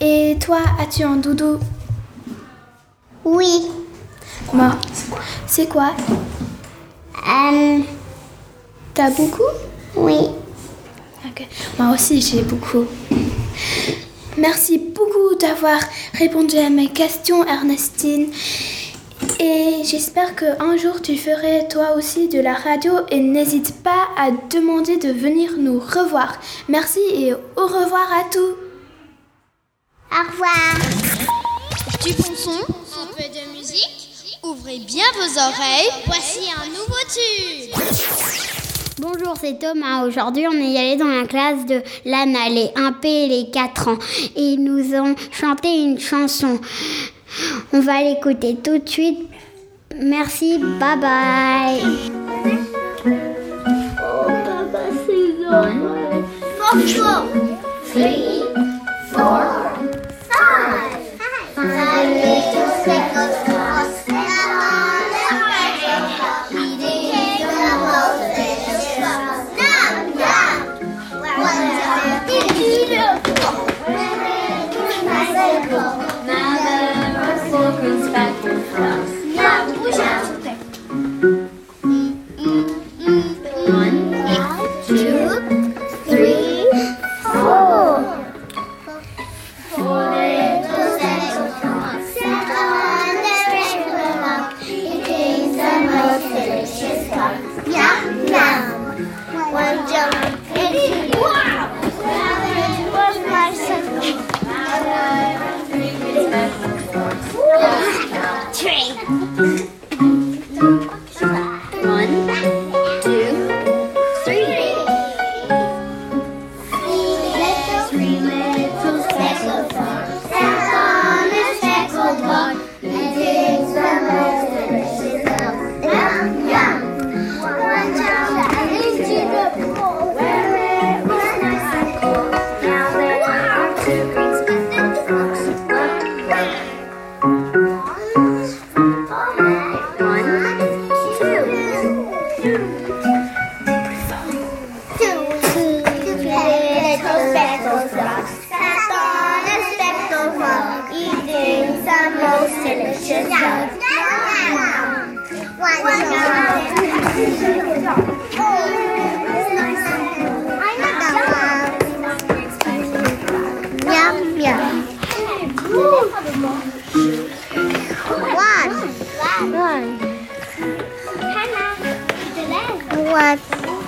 Et 0.00 0.36
toi, 0.40 0.58
as-tu 0.78 1.02
un 1.02 1.16
doudou? 1.16 1.58
Oui. 3.24 3.62
Moi. 4.52 4.70
C'est 5.46 5.68
quoi? 5.68 5.90
Hum, 7.26 7.82
T'as 8.94 9.10
beaucoup? 9.10 9.42
Oui. 9.96 10.28
Ok. 11.26 11.46
Moi 11.78 11.94
aussi, 11.94 12.20
j'ai 12.20 12.42
beaucoup. 12.42 12.84
Merci 14.36 14.78
beaucoup 14.78 15.34
d'avoir 15.40 15.80
répondu 16.14 16.56
à 16.58 16.70
mes 16.70 16.88
questions, 16.88 17.44
Ernestine. 17.44 18.28
Et 19.40 19.84
j'espère 19.84 20.34
qu'un 20.34 20.76
jour 20.76 21.00
tu 21.00 21.16
ferais 21.16 21.68
toi 21.68 21.92
aussi 21.96 22.28
de 22.28 22.40
la 22.40 22.54
radio 22.54 22.92
et 23.10 23.20
n'hésite 23.20 23.84
pas 23.84 24.08
à 24.16 24.32
demander 24.32 24.96
de 24.96 25.12
venir 25.12 25.52
nous 25.56 25.78
revoir. 25.78 26.40
Merci 26.68 26.98
et 27.14 27.34
au 27.34 27.66
revoir 27.66 28.12
à 28.12 28.24
tous. 28.32 28.56
Au 30.10 30.30
revoir. 30.32 30.74
Du 32.04 32.12
bon 32.14 32.34
son, 32.36 32.50
un 32.50 33.06
peu 33.16 33.22
de 33.22 33.56
musique. 33.56 34.38
Ouvrez 34.42 34.78
bien 34.80 35.04
vos 35.14 35.38
oreilles. 35.38 35.90
Voici 36.06 36.50
un 36.56 36.66
nouveau 36.66 36.98
tube. 37.14 37.74
Bonjour, 39.00 39.36
c'est 39.40 39.60
Thomas. 39.60 40.04
Aujourd'hui, 40.04 40.46
on 40.48 40.52
est 40.52 40.76
allé 40.76 40.96
dans 40.96 41.06
la 41.06 41.24
classe 41.24 41.64
de 41.64 41.80
Lana, 42.04 42.48
les 42.48 42.66
1P 42.74 43.06
et 43.06 43.28
les 43.28 43.50
4 43.50 43.88
ans. 43.88 43.98
Et 44.34 44.40
ils 44.40 44.64
nous 44.64 44.92
ont 44.94 45.14
chanté 45.30 45.68
une 45.68 46.00
chanson. 46.00 46.58
On 47.72 47.80
va 47.80 48.02
l'écouter 48.02 48.56
tout 48.62 48.78
de 48.78 48.88
suite. 48.88 49.28
Merci, 49.96 50.58
bye 50.58 50.98
bye. 51.00 51.80
Oh, 54.00 54.26
papa, 54.26 54.80
c'est 55.06 55.42
normal. 55.42 56.24
Three, 57.92 58.42
four, 59.10 59.57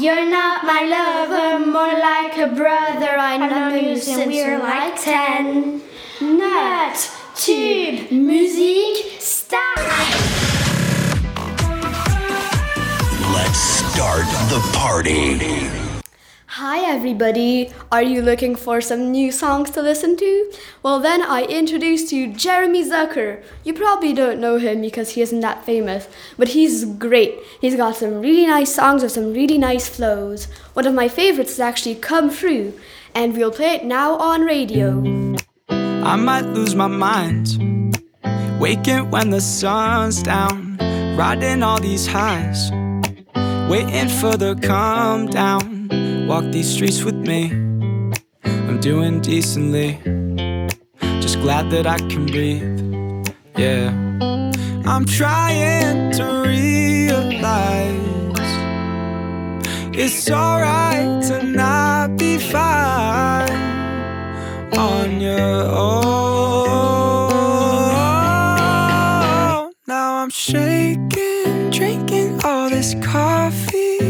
You're 0.00 0.30
not 0.30 0.64
my 0.64 0.84
lover, 0.84 1.66
more 1.66 1.92
like 1.92 2.38
a 2.38 2.46
brother. 2.46 3.18
I 3.18 3.36
know 3.36 3.74
you 3.76 3.98
since 3.98 4.32
we're 4.32 4.58
like 4.58 4.98
ten. 4.98 5.82
Nut, 6.22 7.18
tube, 7.36 8.10
musique, 8.10 9.20
start. 9.20 9.76
Let's 13.34 13.58
start 13.58 14.24
the 14.48 14.70
party. 14.72 15.79
Hi, 16.60 16.80
everybody. 16.80 17.72
Are 17.90 18.02
you 18.02 18.20
looking 18.20 18.54
for 18.54 18.82
some 18.82 19.10
new 19.10 19.32
songs 19.32 19.70
to 19.70 19.80
listen 19.80 20.14
to? 20.18 20.52
Well, 20.82 21.00
then 21.00 21.22
I 21.22 21.44
introduce 21.44 22.12
you 22.12 22.34
Jeremy 22.34 22.84
Zucker. 22.84 23.42
You 23.64 23.72
probably 23.72 24.12
don't 24.12 24.42
know 24.42 24.58
him 24.58 24.82
because 24.82 25.12
he 25.12 25.22
isn't 25.22 25.40
that 25.40 25.64
famous, 25.64 26.06
but 26.36 26.48
he's 26.48 26.84
great. 26.84 27.38
He's 27.62 27.76
got 27.76 27.96
some 27.96 28.20
really 28.20 28.46
nice 28.46 28.74
songs 28.74 29.02
with 29.02 29.12
some 29.12 29.32
really 29.32 29.56
nice 29.56 29.88
flows. 29.88 30.48
One 30.74 30.86
of 30.86 30.92
my 30.92 31.08
favorites 31.08 31.52
is 31.52 31.60
actually 31.60 31.94
Come 31.94 32.28
Through, 32.28 32.78
and 33.14 33.34
we'll 33.34 33.52
play 33.52 33.76
it 33.76 33.84
now 33.86 34.16
on 34.16 34.42
radio. 34.42 35.00
I 35.70 36.16
might 36.16 36.44
lose 36.44 36.74
my 36.74 36.88
mind. 36.88 38.02
Waking 38.60 39.10
when 39.10 39.30
the 39.30 39.40
sun's 39.40 40.22
down, 40.22 40.76
riding 41.16 41.62
all 41.62 41.80
these 41.80 42.06
highs, 42.06 42.70
waiting 43.70 44.10
for 44.10 44.36
the 44.36 44.60
calm 44.62 45.26
down. 45.28 45.79
Walk 45.90 46.44
these 46.52 46.68
streets 46.72 47.02
with 47.02 47.16
me. 47.16 47.50
I'm 48.44 48.80
doing 48.80 49.20
decently, 49.20 49.98
just 51.20 51.40
glad 51.40 51.70
that 51.70 51.86
I 51.86 51.98
can 51.98 52.26
breathe. 52.26 52.62
Yeah, 53.56 53.90
I'm 54.86 55.04
trying 55.04 56.12
to 56.12 56.24
realize 56.46 58.00
it's 59.92 60.30
alright 60.30 61.22
to 61.24 61.42
not 61.42 62.16
be 62.16 62.38
fine 62.38 63.50
on 64.78 65.20
your 65.20 65.64
own. 65.66 66.10
Now 69.86 70.22
I'm 70.22 70.30
shaking, 70.30 71.70
drinking 71.70 72.40
all 72.44 72.70
this 72.70 72.94
coffee. 73.02 74.09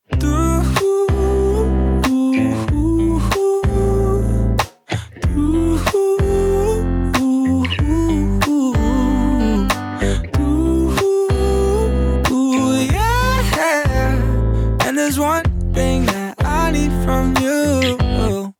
There's 15.11 15.19
one 15.19 15.73
thing 15.73 16.05
that 16.05 16.41
I 16.45 16.71
need 16.71 16.93
from 17.03 17.35
you. 17.41 18.55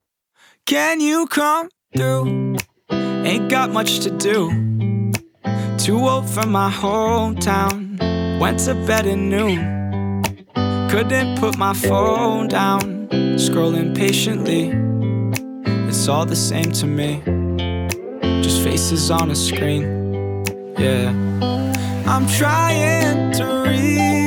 Can 0.66 1.00
you 1.00 1.26
come 1.28 1.70
through? 1.96 2.58
Ain't 2.92 3.50
got 3.50 3.70
much 3.70 4.02
to 4.02 4.10
do. 4.10 4.50
Too 5.78 5.98
old 5.98 6.30
for 6.30 6.46
my 6.46 6.70
hometown. 6.70 7.98
Went 8.38 8.60
to 8.66 8.74
bed 8.74 9.08
at 9.08 9.18
noon. 9.18 10.24
Couldn't 10.90 11.40
put 11.40 11.58
my 11.58 11.74
phone 11.74 12.50
down. 12.50 13.08
Scrolling 13.38 13.96
patiently. 13.96 14.74
It's 15.88 16.10
all 16.10 16.26
the 16.26 16.36
same 16.36 16.74
to 16.74 16.86
me. 16.86 17.22
Just 18.44 18.62
faces 18.62 19.10
on 19.10 19.32
a 19.32 19.36
screen. 19.36 20.44
Yeah. 20.78 21.12
I'm 22.06 22.28
trying 22.28 23.32
to 23.38 23.46
realize. 23.66 24.21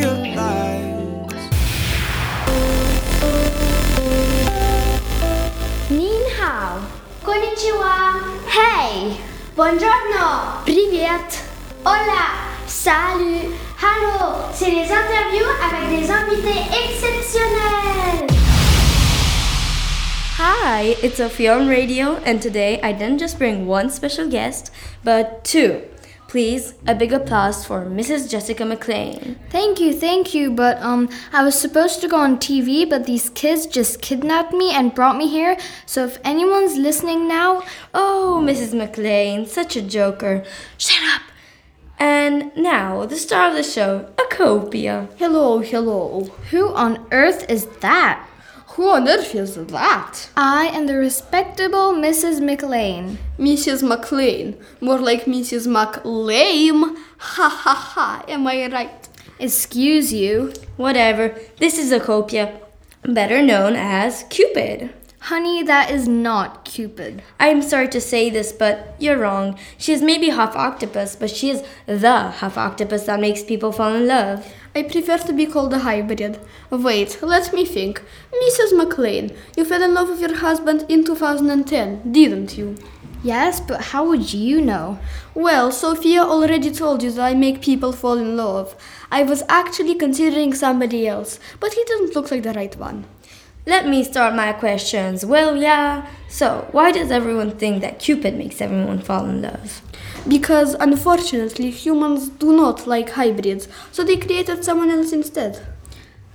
Konnichiwa. 7.84 8.14
Hey. 8.48 9.18
Buongiorno. 9.56 10.64
Привет. 10.66 11.44
Hola. 11.84 12.48
Salut. 12.68 13.54
Hello. 13.78 14.36
C'est 14.54 14.72
les 14.72 14.90
interviews 14.90 15.50
avec 15.62 15.90
des 15.90 16.10
invités 16.10 16.62
exceptionnels. 16.72 18.28
Hi, 20.38 20.96
it's 21.04 21.18
Sophia 21.18 21.58
on 21.58 21.68
radio, 21.68 22.18
and 22.26 22.42
today 22.42 22.80
I 22.82 22.94
didn't 22.94 23.20
just 23.20 23.38
bring 23.38 23.68
one 23.68 23.90
special 23.90 24.30
guest, 24.30 24.72
but 25.04 25.44
two. 25.44 25.82
Please, 26.35 26.75
a 26.89 26.97
big 26.97 27.13
applause 27.13 27.65
for 27.65 27.83
Mrs. 27.83 28.29
Jessica 28.29 28.65
McLean. 28.65 29.39
Thank 29.51 29.79
you, 29.79 29.93
thank 29.93 30.35
you. 30.35 30.51
But 30.51 30.83
um, 30.83 31.09
I 31.33 31.45
was 31.45 31.57
supposed 31.57 32.01
to 32.01 32.09
go 32.09 32.17
on 32.17 32.39
TV, 32.39 32.91
but 32.91 33.07
these 33.07 33.31
kids 33.31 33.67
just 33.69 34.03
kidnapped 34.03 34.53
me 34.53 34.73
and 34.75 34.93
brought 34.93 35.17
me 35.17 35.29
here. 35.29 35.57
So 35.87 36.05
if 36.05 36.19
anyone's 36.25 36.77
listening 36.77 37.29
now, 37.29 37.63
Oh, 37.95 38.43
Mrs. 38.45 38.75
McLean, 38.77 39.47
such 39.47 39.77
a 39.77 39.81
joker. 39.81 40.43
Shut 40.77 41.05
up! 41.15 41.23
And 42.01 42.51
now, 42.57 43.07
the 43.07 43.15
star 43.15 43.51
of 43.51 43.55
the 43.55 43.63
show, 43.63 44.13
Acopia. 44.17 45.17
Hello, 45.17 45.61
hello. 45.61 46.25
who 46.51 46.75
on 46.75 47.07
earth 47.13 47.49
is 47.49 47.67
that? 47.79 48.29
Who 48.75 48.89
on 48.91 49.07
earth 49.07 49.37
is 49.37 49.55
that? 49.55 50.31
I 50.37 50.67
am 50.67 50.89
the 50.89 50.97
respectable 50.97 51.93
Mrs. 51.93 52.41
McLean. 52.41 53.19
Mrs. 53.39 53.87
McLean. 53.89 54.59
More 54.81 54.99
like 54.99 55.27
Mrs. 55.27 55.69
McLame. 55.69 56.97
Ha 57.19 57.49
ha 57.49 57.75
ha. 57.75 58.25
Am 58.27 58.45
I 58.49 58.67
right? 58.67 59.09
Excuse 59.39 60.13
you. 60.13 60.53
Whatever, 60.77 61.39
this 61.59 61.79
is 61.79 61.93
Acopia, 61.93 62.61
better 63.05 63.41
known 63.43 63.77
as 63.77 64.25
Cupid. 64.29 64.93
Honey, 65.29 65.63
that 65.63 65.91
is 65.91 66.07
not 66.07 66.67
Cupid. 66.67 67.23
I'm 67.41 67.63
sorry 67.63 67.89
to 67.89 67.99
say 67.99 68.29
this, 68.29 68.53
but 68.53 68.95
you're 68.99 69.17
wrong. 69.17 69.59
She 69.79 69.95
is 69.95 70.03
maybe 70.03 70.29
half 70.29 70.55
octopus, 70.55 71.17
but 71.17 71.31
she 71.31 71.49
is 71.49 71.65
the 71.87 72.29
half 72.29 72.59
octopus 72.59 73.05
that 73.05 73.21
makes 73.21 73.43
people 73.43 73.73
fall 73.73 73.95
in 73.95 74.07
love. 74.07 74.53
I 74.75 74.83
prefer 74.83 75.17
to 75.17 75.33
be 75.33 75.47
called 75.47 75.73
a 75.73 75.79
hybrid. 75.79 76.39
Wait, 76.69 77.23
let 77.23 77.55
me 77.55 77.65
think. 77.65 78.03
Mrs. 78.35 78.77
McLean, 78.77 79.35
you 79.57 79.65
fell 79.65 79.83
in 79.83 79.95
love 79.95 80.11
with 80.11 80.21
your 80.21 80.37
husband 80.37 80.85
in 80.91 81.05
2010, 81.07 82.13
didn't 82.13 82.59
you? 82.59 82.77
Yes, 83.23 83.63
but 83.63 83.81
how 83.81 84.07
would 84.07 84.35
you 84.35 84.61
know? 84.61 84.99
Well, 85.35 85.73
Sophia 85.73 86.21
already 86.21 86.71
told 86.71 87.03
you 87.03 87.11
that 87.13 87.25
I 87.25 87.33
make 87.33 87.63
people 87.63 87.93
fall 87.93 88.19
in 88.19 88.37
love. 88.37 88.77
I 89.11 89.23
was 89.23 89.43
actually 89.49 89.95
considering 89.95 90.53
somebody 90.53 91.09
else, 91.09 91.41
but 91.61 91.73
he 91.73 91.83
didn't 91.85 92.15
look 92.15 92.31
like 92.31 92.43
the 92.43 92.53
right 92.53 92.77
one. 92.77 93.07
Let 93.67 93.89
me 93.89 94.05
start 94.05 94.35
my 94.35 94.53
questions. 94.53 95.25
Well, 95.25 95.57
yeah. 95.57 96.07
So, 96.29 96.69
why 96.73 96.93
does 96.93 97.11
everyone 97.11 97.53
think 97.53 97.81
that 97.81 97.99
Cupid 97.99 98.37
makes 98.37 98.61
everyone 98.61 98.99
fall 98.99 99.25
in 99.25 99.41
love? 99.41 99.81
Because 100.29 100.75
unfortunately, 100.75 101.71
humans 101.71 102.29
do 102.29 102.55
not 102.55 102.87
like 102.87 103.11
hybrids, 103.11 103.67
so 103.91 104.05
they 104.05 104.17
created 104.17 104.65
someone 104.65 104.91
else 104.91 105.13
instead. 105.13 105.67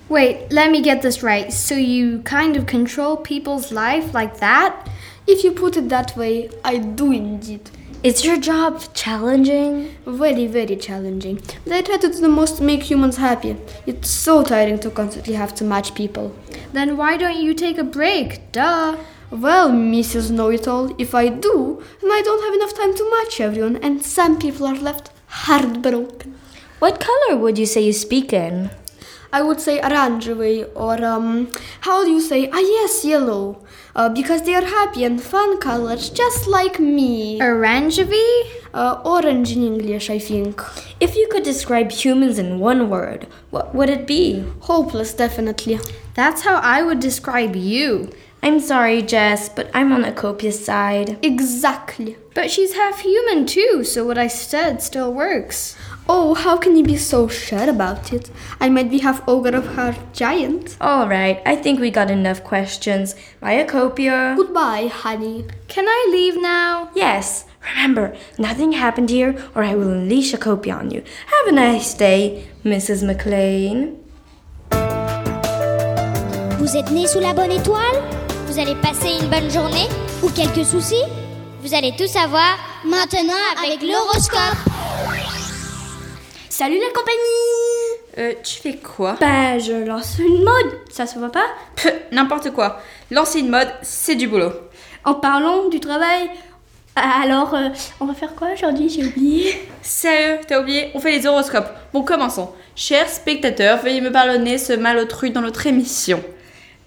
Wait, 0.07 0.51
let 0.51 0.71
me 0.71 0.81
get 0.81 1.03
this 1.03 1.21
right. 1.21 1.53
So 1.53 1.75
you 1.75 2.23
kind 2.23 2.55
of 2.55 2.65
control 2.65 3.15
people's 3.15 3.71
life 3.71 4.11
like 4.11 4.39
that? 4.39 4.89
If 5.27 5.43
you 5.43 5.51
put 5.51 5.77
it 5.77 5.89
that 5.89 6.17
way, 6.17 6.49
I 6.65 6.77
do 6.77 7.11
indeed. 7.11 7.69
Is 8.01 8.23
your 8.23 8.38
job 8.38 8.81
challenging? 8.93 9.93
Very, 10.05 10.47
very 10.47 10.77
challenging. 10.77 11.41
But 11.65 11.73
I 11.73 11.81
try 11.81 11.97
to 11.97 12.07
do 12.07 12.21
the 12.21 12.29
most 12.29 12.57
to 12.57 12.63
make 12.63 12.83
humans 12.83 13.17
happy. 13.17 13.57
It's 13.85 14.09
so 14.09 14.41
tiring 14.41 14.79
to 14.79 14.89
constantly 14.89 15.33
have 15.33 15.53
to 15.55 15.65
match 15.65 15.93
people. 15.95 16.33
Then 16.71 16.95
why 16.95 17.17
don't 17.17 17.43
you 17.43 17.53
take 17.53 17.77
a 17.77 17.83
break? 17.83 18.53
Duh. 18.53 18.95
Well, 19.31 19.69
Mrs. 19.69 20.31
Know 20.31 20.47
It 20.47 20.65
All, 20.65 20.95
if 20.97 21.13
I 21.13 21.27
do, 21.27 21.83
then 22.01 22.09
I 22.09 22.21
don't 22.21 22.41
have 22.45 22.53
enough 22.53 22.73
time 22.73 22.95
to 22.95 23.12
match 23.12 23.41
everyone, 23.41 23.75
and 23.75 24.01
some 24.01 24.39
people 24.39 24.65
are 24.65 24.75
left 24.75 25.12
heartbroken. 25.27 26.35
What 26.79 27.01
color 27.01 27.35
would 27.35 27.57
you 27.57 27.65
say 27.65 27.81
you 27.81 27.91
speak 27.91 28.31
in? 28.31 28.69
I 29.31 29.41
would 29.43 29.61
say 29.61 29.79
orangery, 29.79 30.63
or 30.73 31.03
um, 31.05 31.51
how 31.81 32.03
do 32.03 32.09
you 32.09 32.21
say? 32.21 32.49
Ah, 32.51 32.59
yes, 32.59 33.05
yellow. 33.05 33.63
Uh, 33.95 34.09
because 34.09 34.43
they 34.43 34.55
are 34.55 34.65
happy 34.65 35.03
and 35.03 35.21
fun 35.21 35.59
colors, 35.59 36.09
just 36.09 36.47
like 36.47 36.79
me. 36.79 37.39
Orangevy? 37.39 38.51
Uh, 38.73 39.01
orange 39.05 39.55
in 39.55 39.63
English, 39.63 40.09
I 40.09 40.19
think. 40.19 40.61
If 40.99 41.15
you 41.15 41.27
could 41.31 41.43
describe 41.43 41.91
humans 41.91 42.39
in 42.39 42.59
one 42.59 42.89
word, 42.89 43.27
what 43.49 43.75
would 43.75 43.89
it 43.89 44.07
be? 44.07 44.45
Hopeless, 44.61 45.13
definitely. 45.13 45.79
That's 46.15 46.41
how 46.41 46.55
I 46.57 46.81
would 46.81 46.99
describe 46.99 47.55
you. 47.55 48.11
I'm 48.41 48.61
sorry, 48.61 49.01
Jess, 49.01 49.49
but 49.49 49.69
I'm 49.73 49.91
on 49.91 50.03
the 50.03 50.13
copious 50.13 50.63
side. 50.63 51.19
Exactly. 51.21 52.15
But 52.33 52.49
she's 52.49 52.73
half 52.73 53.01
human 53.01 53.45
too, 53.45 53.83
so 53.83 54.05
what 54.05 54.17
I 54.17 54.27
said 54.27 54.81
still 54.81 55.13
works. 55.13 55.75
Oh, 56.11 56.33
how 56.33 56.57
can 56.57 56.75
you 56.75 56.83
be 56.83 56.97
so 56.97 57.27
sure 57.27 57.69
about 57.69 58.11
it? 58.11 58.31
I 58.59 58.67
might 58.67 58.89
be 58.89 58.97
half 58.97 59.21
ogre 59.27 59.55
of 59.55 59.75
half 59.75 59.95
giant. 60.11 60.75
All 60.81 61.07
right, 61.07 61.39
I 61.45 61.55
think 61.55 61.79
we 61.79 61.91
got 61.91 62.09
enough 62.09 62.43
questions. 62.43 63.13
Via 63.41 63.63
copia. 63.63 64.33
Goodbye, 64.35 64.87
honey. 64.91 65.45
Can 65.67 65.85
I 65.87 66.07
leave 66.09 66.41
now? 66.41 66.89
Yes. 66.95 67.45
Remember, 67.61 68.15
nothing 68.39 68.71
happened 68.71 69.11
here, 69.11 69.35
or 69.53 69.63
I 69.63 69.75
will 69.75 69.91
unleash 69.91 70.33
a 70.33 70.39
copia 70.39 70.73
on 70.73 70.89
you. 70.89 71.03
Have 71.27 71.47
a 71.49 71.51
nice 71.51 71.93
day, 71.93 72.47
Mrs. 72.65 73.03
McLean. 73.05 73.95
Vous 76.57 76.75
êtes 76.75 76.89
né 76.89 77.05
sous 77.05 77.19
la 77.19 77.33
bonne 77.33 77.51
étoile 77.51 78.01
Vous 78.47 78.57
allez 78.57 78.75
passer 78.81 79.09
une 79.21 79.29
bonne 79.29 79.49
journée 79.51 79.87
Ou 80.23 80.29
quelques 80.29 80.65
soucis 80.65 81.03
Vous 81.61 81.75
allez 81.75 81.93
tout 81.95 82.07
savoir 82.07 82.57
maintenant 82.83 83.45
avec 83.63 83.83
l'horoscope. 83.83 84.68
Salut 86.59 86.75
la 86.77 86.89
compagnie 86.93 88.01
Euh, 88.17 88.33
tu 88.43 88.59
fais 88.59 88.75
quoi? 88.75 89.15
Bah, 89.21 89.57
je 89.59 89.71
lance 89.85 90.17
une 90.19 90.43
mode, 90.43 90.77
ça 90.91 91.07
se 91.07 91.17
voit 91.17 91.31
pas? 91.31 91.45
N'importe 92.11 92.51
quoi. 92.51 92.81
Lancer 93.11 93.39
une 93.39 93.47
mode, 93.47 93.69
c'est 93.81 94.15
du 94.15 94.27
boulot. 94.27 94.51
En 95.05 95.13
parlant 95.13 95.69
du 95.69 95.79
travail, 95.79 96.29
alors 96.97 97.53
euh, 97.53 97.69
on 98.01 98.05
va 98.07 98.13
faire 98.13 98.35
quoi 98.35 98.49
aujourd'hui? 98.53 98.89
J'ai 98.89 99.05
oublié. 99.05 99.69
Sérieux, 99.81 100.39
t'as 100.45 100.59
oublié? 100.59 100.91
On 100.95 100.99
fait 100.99 101.17
les 101.17 101.25
horoscopes. 101.25 101.69
Bon, 101.93 102.03
commençons. 102.03 102.49
Chers 102.75 103.07
spectateurs, 103.07 103.81
veuillez 103.81 104.01
me 104.01 104.11
pardonner 104.11 104.57
ce 104.57 104.73
malotru 104.73 105.29
dans 105.29 105.39
notre 105.39 105.65
émission. 105.65 106.21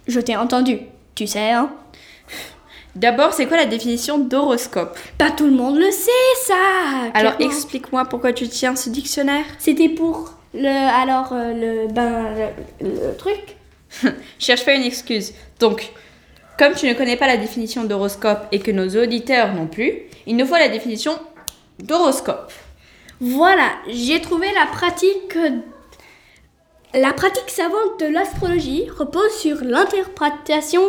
Je 0.07 0.21
t'ai 0.21 0.37
entendu, 0.37 0.81
tu 1.15 1.27
sais, 1.27 1.53
hein? 1.53 1.73
D'abord, 2.95 3.33
c'est 3.33 3.47
quoi 3.47 3.57
la 3.57 3.67
définition 3.67 4.19
d'horoscope? 4.19 4.99
Pas 5.17 5.31
tout 5.31 5.47
le 5.47 5.53
monde 5.53 5.79
le 5.79 5.91
sait, 5.91 6.11
ça 6.45 6.55
Alors 7.15 7.35
explique-moi 7.41 8.05
pourquoi 8.05 8.33
tu 8.33 8.49
tiens 8.49 8.77
ce 8.77 8.91
dictionnaire. 8.91 9.45
C'était 9.59 9.89
pour 9.89 10.35
le. 10.55 10.67
Alors, 10.67 11.33
euh, 11.33 11.53
le. 11.87 11.93
Ben. 11.93 12.53
Le, 12.81 12.89
le 12.89 13.17
truc 13.17 13.57
Cherche 14.39 14.65
pas 14.65 14.75
une 14.75 14.83
excuse. 14.83 15.33
Donc, 15.59 15.91
comme 16.59 16.75
tu 16.75 16.87
ne 16.87 16.95
connais 16.95 17.17
pas 17.17 17.27
la 17.27 17.37
définition 17.37 17.85
d'horoscope 17.85 18.47
et 18.53 18.59
que 18.59 18.71
nos 18.71 18.89
auditeurs 19.03 19.55
non 19.55 19.67
plus, 19.67 20.03
il 20.27 20.37
nous 20.37 20.47
faut 20.47 20.55
la 20.55 20.69
définition 20.69 21.19
d'horoscope. 21.79 22.53
Voilà, 23.21 23.71
j'ai 23.89 24.21
trouvé 24.21 24.49
la 24.53 24.67
pratique. 24.67 25.39
La 26.95 27.13
pratique 27.15 27.49
savante 27.49 28.01
de 28.01 28.07
l'astrologie 28.07 28.87
repose 28.99 29.33
sur 29.39 29.65
l'interprétation 29.65 30.83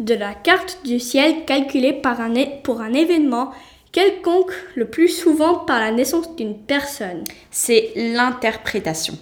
de 0.00 0.14
la 0.14 0.34
carte 0.34 0.80
du 0.84 0.98
ciel 0.98 1.44
calculée 1.44 1.92
par 1.92 2.20
un 2.20 2.34
pour 2.62 2.80
un 2.80 2.92
événement 2.92 3.52
quelconque, 3.92 4.52
le 4.74 4.86
plus 4.86 5.08
souvent 5.08 5.54
par 5.54 5.78
la 5.78 5.92
naissance 5.92 6.34
d'une 6.34 6.58
personne. 6.58 7.22
C'est 7.50 7.92
l'interprétation. 7.94 9.16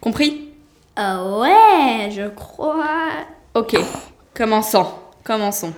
Compris? 0.00 0.48
Ah 0.96 1.38
ouais, 1.38 2.10
je 2.10 2.28
crois. 2.28 3.10
Ok, 3.54 3.76
commençons. 4.34 4.86
Commençons. 5.22 5.72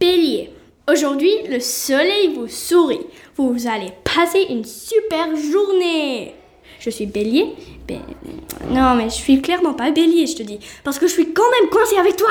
Bélier. 0.00 0.50
Aujourd'hui, 0.90 1.32
le 1.50 1.60
soleil 1.60 2.32
vous 2.34 2.48
sourit. 2.48 3.06
Vous 3.36 3.66
allez 3.66 3.92
passer 4.04 4.46
une 4.48 4.64
super 4.64 5.36
journée. 5.36 6.34
Je 6.78 6.90
suis 6.90 7.06
bélier 7.06 7.54
Ben, 7.86 8.00
Non, 8.70 8.94
mais 8.94 9.10
je 9.10 9.14
suis 9.14 9.42
clairement 9.42 9.74
pas 9.74 9.90
bélier, 9.90 10.26
je 10.26 10.36
te 10.36 10.42
dis. 10.42 10.60
Parce 10.84 10.98
que 10.98 11.06
je 11.06 11.12
suis 11.12 11.32
quand 11.32 11.50
même 11.60 11.68
coincée 11.68 11.98
avec 11.98 12.16
toi. 12.16 12.30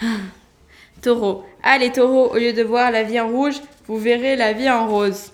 Taureau. 1.02 1.44
Allez, 1.62 1.92
taureau, 1.92 2.30
au 2.32 2.36
lieu 2.36 2.52
de 2.52 2.62
voir 2.62 2.90
la 2.90 3.02
vie 3.02 3.18
en 3.20 3.28
rouge, 3.28 3.54
vous 3.86 3.98
verrez 3.98 4.36
la 4.36 4.52
vie 4.52 4.68
en 4.68 4.86
rose. 4.86 5.32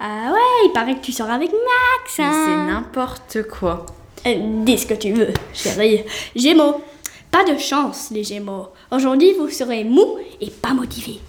Ah 0.00 0.32
ouais, 0.32 0.66
il 0.66 0.72
paraît 0.72 0.96
que 0.96 1.04
tu 1.04 1.12
sors 1.12 1.30
avec 1.30 1.50
Max. 1.50 2.18
Hein 2.18 2.44
c'est 2.46 2.72
n'importe 2.72 3.42
quoi. 3.48 3.86
Euh, 4.26 4.34
dis 4.64 4.78
ce 4.78 4.86
que 4.86 4.94
tu 4.94 5.12
veux, 5.12 5.32
chérie. 5.52 6.04
Gémeaux. 6.34 6.82
Pas 7.30 7.44
de 7.44 7.58
chance, 7.58 8.10
les 8.10 8.24
Gémeaux. 8.24 8.68
Aujourd'hui, 8.90 9.32
vous 9.38 9.48
serez 9.50 9.84
mou 9.84 10.18
et 10.40 10.50
pas 10.50 10.72
motivé. 10.72 11.20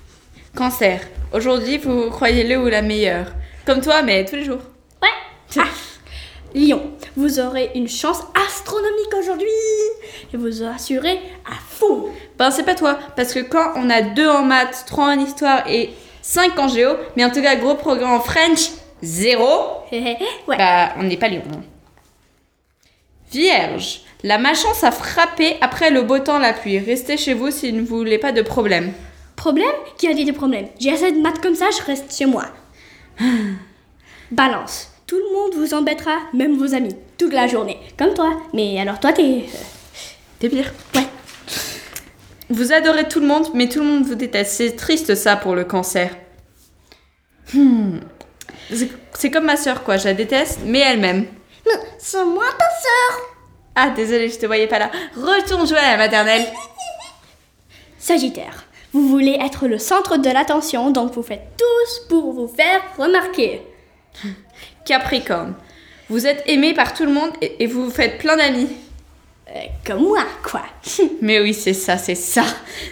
Cancer. 0.55 1.01
Aujourd'hui, 1.33 1.77
vous 1.77 2.03
vous 2.03 2.09
croyez 2.09 2.43
le 2.43 2.57
ou 2.57 2.67
la 2.67 2.81
meilleure. 2.81 3.27
Comme 3.65 3.81
toi, 3.81 4.01
mais 4.01 4.23
tous 4.25 4.35
les 4.35 4.45
jours. 4.45 4.61
Lion. 6.55 6.81
Vous 7.15 7.39
aurez 7.39 7.71
une 7.75 7.87
chance 7.87 8.21
astronomique 8.47 9.13
aujourd'hui. 9.19 9.47
Et 10.33 10.37
vous 10.37 10.63
assurez 10.63 11.19
à 11.45 11.55
fond. 11.69 12.05
Ben, 12.39 12.49
c'est 12.49 12.63
pas 12.63 12.75
toi, 12.75 12.97
parce 13.15 13.33
que 13.33 13.39
quand 13.41 13.73
on 13.75 13.89
a 13.89 14.01
2 14.01 14.27
en 14.27 14.41
maths, 14.43 14.85
3 14.87 15.05
en 15.05 15.19
histoire 15.19 15.69
et 15.69 15.91
5 16.21 16.57
en 16.57 16.67
géo, 16.67 16.95
mais 17.15 17.23
en 17.25 17.29
tout 17.29 17.41
cas, 17.41 17.55
gros 17.55 17.75
programme 17.75 18.11
en 18.13 18.19
French, 18.19 18.69
0, 19.03 19.43
ouais. 19.91 20.17
bah, 20.57 20.93
on 20.97 21.03
n'est 21.03 21.17
pas 21.17 21.27
lion. 21.27 21.43
hein. 21.53 21.61
Vierge. 23.31 24.01
La 24.23 24.37
malchance 24.37 24.83
a 24.83 24.91
frappé 24.91 25.57
après 25.61 25.91
le 25.91 26.01
beau 26.01 26.19
temps, 26.19 26.39
la 26.39 26.53
pluie. 26.53 26.79
Restez 26.79 27.17
chez 27.17 27.33
vous 27.33 27.51
si 27.51 27.69
vous 27.71 27.77
ne 27.77 27.85
voulez 27.85 28.17
pas 28.17 28.31
de 28.31 28.41
problème. 28.41 28.93
Problème? 29.35 29.67
Qui 29.97 30.07
a 30.07 30.13
dit 30.13 30.25
des 30.25 30.33
problèmes? 30.33 30.69
J'ai 30.79 30.93
assez 30.93 31.11
de 31.11 31.19
maths 31.19 31.41
comme 31.41 31.53
ça, 31.53 31.65
je 31.77 31.83
reste 31.85 32.15
chez 32.17 32.25
moi. 32.25 32.45
Balance. 34.31 34.94
Tout 35.07 35.17
le 35.17 35.33
monde 35.33 35.53
vous 35.55 35.73
embêtera, 35.73 36.17
même 36.33 36.57
vos 36.57 36.73
amis, 36.73 36.95
toute 37.17 37.33
la 37.33 37.47
journée. 37.47 37.77
Comme 37.97 38.13
toi. 38.13 38.37
Mais 38.53 38.79
alors 38.79 38.99
toi, 38.99 39.13
t'es... 39.13 39.23
euh, 39.23 39.57
T'es 40.39 40.49
pire. 40.49 40.73
Ouais. 40.95 41.05
Vous 42.49 42.73
adorez 42.73 43.07
tout 43.07 43.19
le 43.19 43.27
monde, 43.27 43.47
mais 43.53 43.69
tout 43.69 43.79
le 43.79 43.85
monde 43.85 44.05
vous 44.05 44.15
déteste. 44.15 44.51
C'est 44.53 44.75
triste 44.75 45.15
ça 45.15 45.35
pour 45.35 45.55
le 45.55 45.63
cancer. 45.63 46.09
Hmm. 47.53 47.99
C'est- 48.71 48.89
C'est 49.13 49.31
comme 49.31 49.45
ma 49.45 49.55
sœur, 49.57 49.83
quoi. 49.83 49.97
Je 49.97 50.05
la 50.05 50.13
déteste, 50.13 50.59
mais 50.65 50.79
elle 50.79 50.99
m'aime. 50.99 51.25
Non, 51.67 51.79
c'est 51.97 52.25
moi 52.25 52.45
ta 52.57 52.65
sœur. 52.65 53.21
Ah, 53.75 53.89
désolée, 53.95 54.29
je 54.29 54.37
te 54.39 54.45
voyais 54.45 54.67
pas 54.67 54.79
là. 54.79 54.91
Retourne 55.15 55.67
jouer 55.67 55.77
à 55.77 55.91
la 55.91 55.97
maternelle. 55.97 56.45
Sagittaire. 57.97 58.65
Vous 58.93 59.07
voulez 59.07 59.37
être 59.41 59.67
le 59.67 59.77
centre 59.79 60.17
de 60.17 60.29
l'attention, 60.29 60.91
donc 60.91 61.13
vous 61.13 61.23
faites 61.23 61.47
tous 61.57 62.07
pour 62.09 62.33
vous 62.33 62.47
faire 62.47 62.81
remarquer. 62.97 63.61
Capricorne. 64.85 65.55
Vous 66.09 66.27
êtes 66.27 66.43
aimé 66.47 66.73
par 66.73 66.93
tout 66.93 67.05
le 67.05 67.11
monde 67.11 67.31
et, 67.41 67.63
et 67.63 67.67
vous 67.67 67.85
vous 67.85 67.91
faites 67.91 68.19
plein 68.19 68.37
d'amis. 68.37 68.69
Euh, 69.49 69.59
comme 69.85 70.03
moi, 70.03 70.23
quoi. 70.43 70.63
Mais 71.21 71.39
oui, 71.39 71.53
c'est 71.53 71.73
ça, 71.73 71.97
c'est 71.97 72.15
ça. 72.15 72.43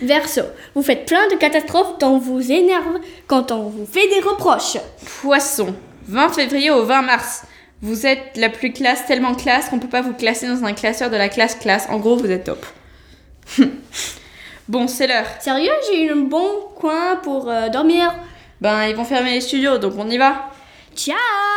Verseau. 0.01 0.43
Vous 0.75 0.83
faites 0.83 1.05
plein 1.05 1.27
de 1.29 1.35
catastrophes 1.35 1.97
dont 1.99 2.19
vous 2.19 2.51
énerve 2.51 2.99
quand 3.27 3.51
on 3.51 3.69
vous 3.69 3.85
fait 3.85 4.07
des 4.07 4.19
reproches. 4.19 4.77
Poisson. 5.21 5.73
20 6.07 6.29
février 6.29 6.69
au 6.69 6.83
20 6.85 7.01
mars. 7.01 7.43
Vous 7.81 8.05
êtes 8.05 8.37
la 8.37 8.49
plus 8.49 8.71
classe, 8.71 9.05
tellement 9.05 9.35
classe 9.35 9.69
qu'on 9.69 9.79
peut 9.79 9.89
pas 9.89 10.01
vous 10.01 10.13
classer 10.13 10.47
dans 10.47 10.63
un 10.63 10.73
classeur 10.73 11.09
de 11.09 11.17
la 11.17 11.27
classe 11.27 11.55
classe. 11.55 11.87
En 11.89 11.97
gros, 11.97 12.15
vous 12.15 12.31
êtes 12.31 12.45
top. 12.45 12.65
bon, 14.69 14.87
c'est 14.87 15.07
l'heure. 15.07 15.27
Sérieux, 15.39 15.71
j'ai 15.89 16.03
eu 16.03 16.11
un 16.11 16.17
bon 16.17 16.47
coin 16.75 17.17
pour 17.23 17.49
euh, 17.49 17.69
dormir. 17.69 18.13
Ben, 18.61 18.87
ils 18.87 18.95
vont 18.95 19.03
fermer 19.05 19.31
les 19.31 19.41
studios, 19.41 19.79
donc 19.79 19.93
on 19.97 20.09
y 20.09 20.17
va. 20.17 20.49
Ciao 20.95 21.52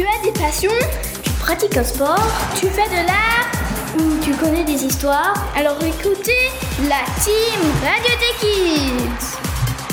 Tu 0.00 0.06
as 0.06 0.24
des 0.24 0.32
passions 0.32 0.70
Tu 1.22 1.30
pratiques 1.32 1.76
un 1.76 1.84
sport 1.84 2.26
Tu 2.58 2.68
fais 2.68 2.88
de 2.88 3.06
l'art 3.06 3.50
Ou 3.98 4.24
tu 4.24 4.32
connais 4.32 4.64
des 4.64 4.82
histoires 4.82 5.34
Alors 5.54 5.76
écoutez 5.76 6.48
la 6.88 7.04
team 7.22 7.60
Radio 7.84 8.14
des 8.18 8.38
Kids 8.40 9.36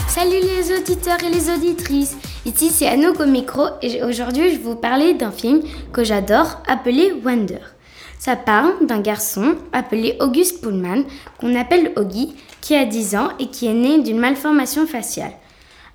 Salut 0.07 0.39
les 0.39 0.77
auditeurs 0.77 1.21
et 1.25 1.29
les 1.29 1.53
auditrices. 1.53 2.15
Ici 2.45 2.69
c'est 2.69 2.87
Anouk 2.87 3.19
au 3.19 3.25
micro 3.25 3.65
et 3.81 4.01
aujourd'hui 4.01 4.51
je 4.51 4.55
vais 4.55 4.63
vous 4.63 4.77
parler 4.77 5.13
d'un 5.13 5.31
film 5.31 5.61
que 5.91 6.05
j'adore 6.05 6.61
appelé 6.69 7.11
Wonder. 7.25 7.59
Ça 8.17 8.37
parle 8.37 8.85
d'un 8.85 9.01
garçon 9.01 9.57
appelé 9.73 10.15
Auguste 10.21 10.61
Pullman, 10.61 11.03
qu'on 11.37 11.53
appelle 11.53 11.91
Augie, 11.97 12.33
qui 12.61 12.75
a 12.75 12.85
10 12.85 13.15
ans 13.17 13.29
et 13.39 13.47
qui 13.47 13.67
est 13.67 13.73
né 13.73 14.01
d'une 14.01 14.19
malformation 14.19 14.87
faciale. 14.87 15.33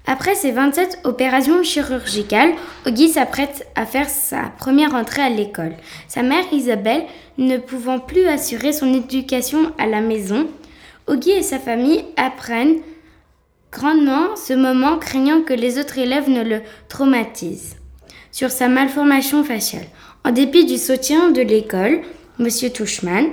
Après 0.07 0.35
ses 0.35 0.51
27 0.51 1.01
opérations 1.05 1.63
chirurgicales, 1.63 2.53
Augie 2.87 3.09
s'apprête 3.09 3.67
à 3.77 3.87
faire 3.87 4.09
sa 4.09 4.53
première 4.59 4.95
entrée 4.95 5.23
à 5.23 5.29
l'école. 5.29 5.75
Sa 6.09 6.23
mère 6.23 6.45
Isabelle, 6.53 7.05
ne 7.39 7.57
pouvant 7.57 8.01
plus 8.01 8.27
assurer 8.27 8.73
son 8.73 8.93
éducation 8.93 9.73
à 9.79 9.87
la 9.87 10.01
maison, 10.01 10.49
Augie 11.07 11.31
et 11.31 11.43
sa 11.43 11.59
famille 11.59 12.05
apprennent 12.17 12.81
grandement 13.71 14.37
ce 14.37 14.53
moment, 14.53 14.99
craignant 14.99 15.43
que 15.43 15.55
les 15.55 15.79
autres 15.79 15.99
élèves 15.99 16.29
ne 16.29 16.43
le 16.43 16.63
traumatisent 16.89 17.77
sur 18.33 18.51
sa 18.51 18.69
malformation 18.69 19.45
faciale. 19.45 19.87
En 20.25 20.33
dépit 20.33 20.65
du 20.67 20.79
soutien 20.79 21.31
de 21.31 21.43
l'école, 21.43 22.01
Monsieur 22.39 22.71
Touchman, 22.71 23.27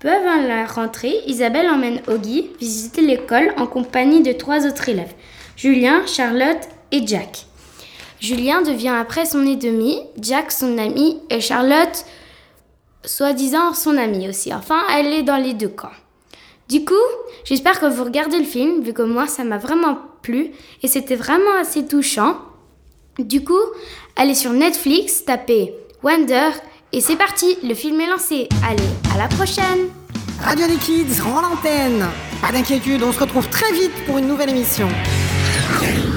peu 0.00 0.08
avant 0.08 0.42
la 0.46 0.66
rentrée, 0.66 1.14
Isabelle 1.26 1.68
emmène 1.68 2.00
Augie 2.08 2.50
visiter 2.58 3.02
l'école 3.02 3.52
en 3.56 3.66
compagnie 3.66 4.22
de 4.22 4.32
trois 4.32 4.66
autres 4.66 4.88
élèves, 4.88 5.14
Julien, 5.62 6.04
Charlotte 6.06 6.58
et 6.90 7.06
Jack. 7.06 7.46
Julien 8.18 8.62
devient 8.62 8.96
après 8.98 9.26
son 9.26 9.38
demi, 9.38 9.96
Jack 10.20 10.50
son 10.50 10.76
ami 10.76 11.20
et 11.30 11.40
Charlotte 11.40 12.04
soi-disant 13.04 13.72
son 13.72 13.96
amie 13.96 14.28
aussi. 14.28 14.52
Enfin, 14.52 14.80
elle 14.92 15.12
est 15.12 15.22
dans 15.22 15.36
les 15.36 15.54
deux 15.54 15.68
camps. 15.68 15.92
Du 16.68 16.84
coup, 16.84 16.94
j'espère 17.44 17.78
que 17.78 17.86
vous 17.86 18.02
regardez 18.02 18.40
le 18.40 18.44
film, 18.44 18.82
vu 18.82 18.92
que 18.92 19.02
moi 19.02 19.28
ça 19.28 19.44
m'a 19.44 19.58
vraiment 19.58 19.98
plu 20.22 20.50
et 20.82 20.88
c'était 20.88 21.14
vraiment 21.14 21.56
assez 21.60 21.86
touchant. 21.86 22.38
Du 23.20 23.44
coup, 23.44 23.62
allez 24.16 24.34
sur 24.34 24.52
Netflix, 24.52 25.24
tapez 25.24 25.72
Wonder 26.02 26.50
et 26.90 27.00
c'est 27.00 27.14
parti, 27.14 27.56
le 27.62 27.74
film 27.74 28.00
est 28.00 28.08
lancé. 28.08 28.48
Allez, 28.68 28.82
à 29.14 29.16
la 29.16 29.28
prochaine 29.28 29.90
Radio 30.40 30.66
des 30.66 30.74
Kids 30.74 31.20
rend 31.20 31.40
l'antenne. 31.40 32.04
Pas 32.40 32.50
d'inquiétude, 32.50 33.04
on 33.04 33.12
se 33.12 33.20
retrouve 33.20 33.48
très 33.48 33.70
vite 33.70 33.92
pour 34.06 34.18
une 34.18 34.26
nouvelle 34.26 34.50
émission. 34.50 34.88
Yeah. 35.80 36.11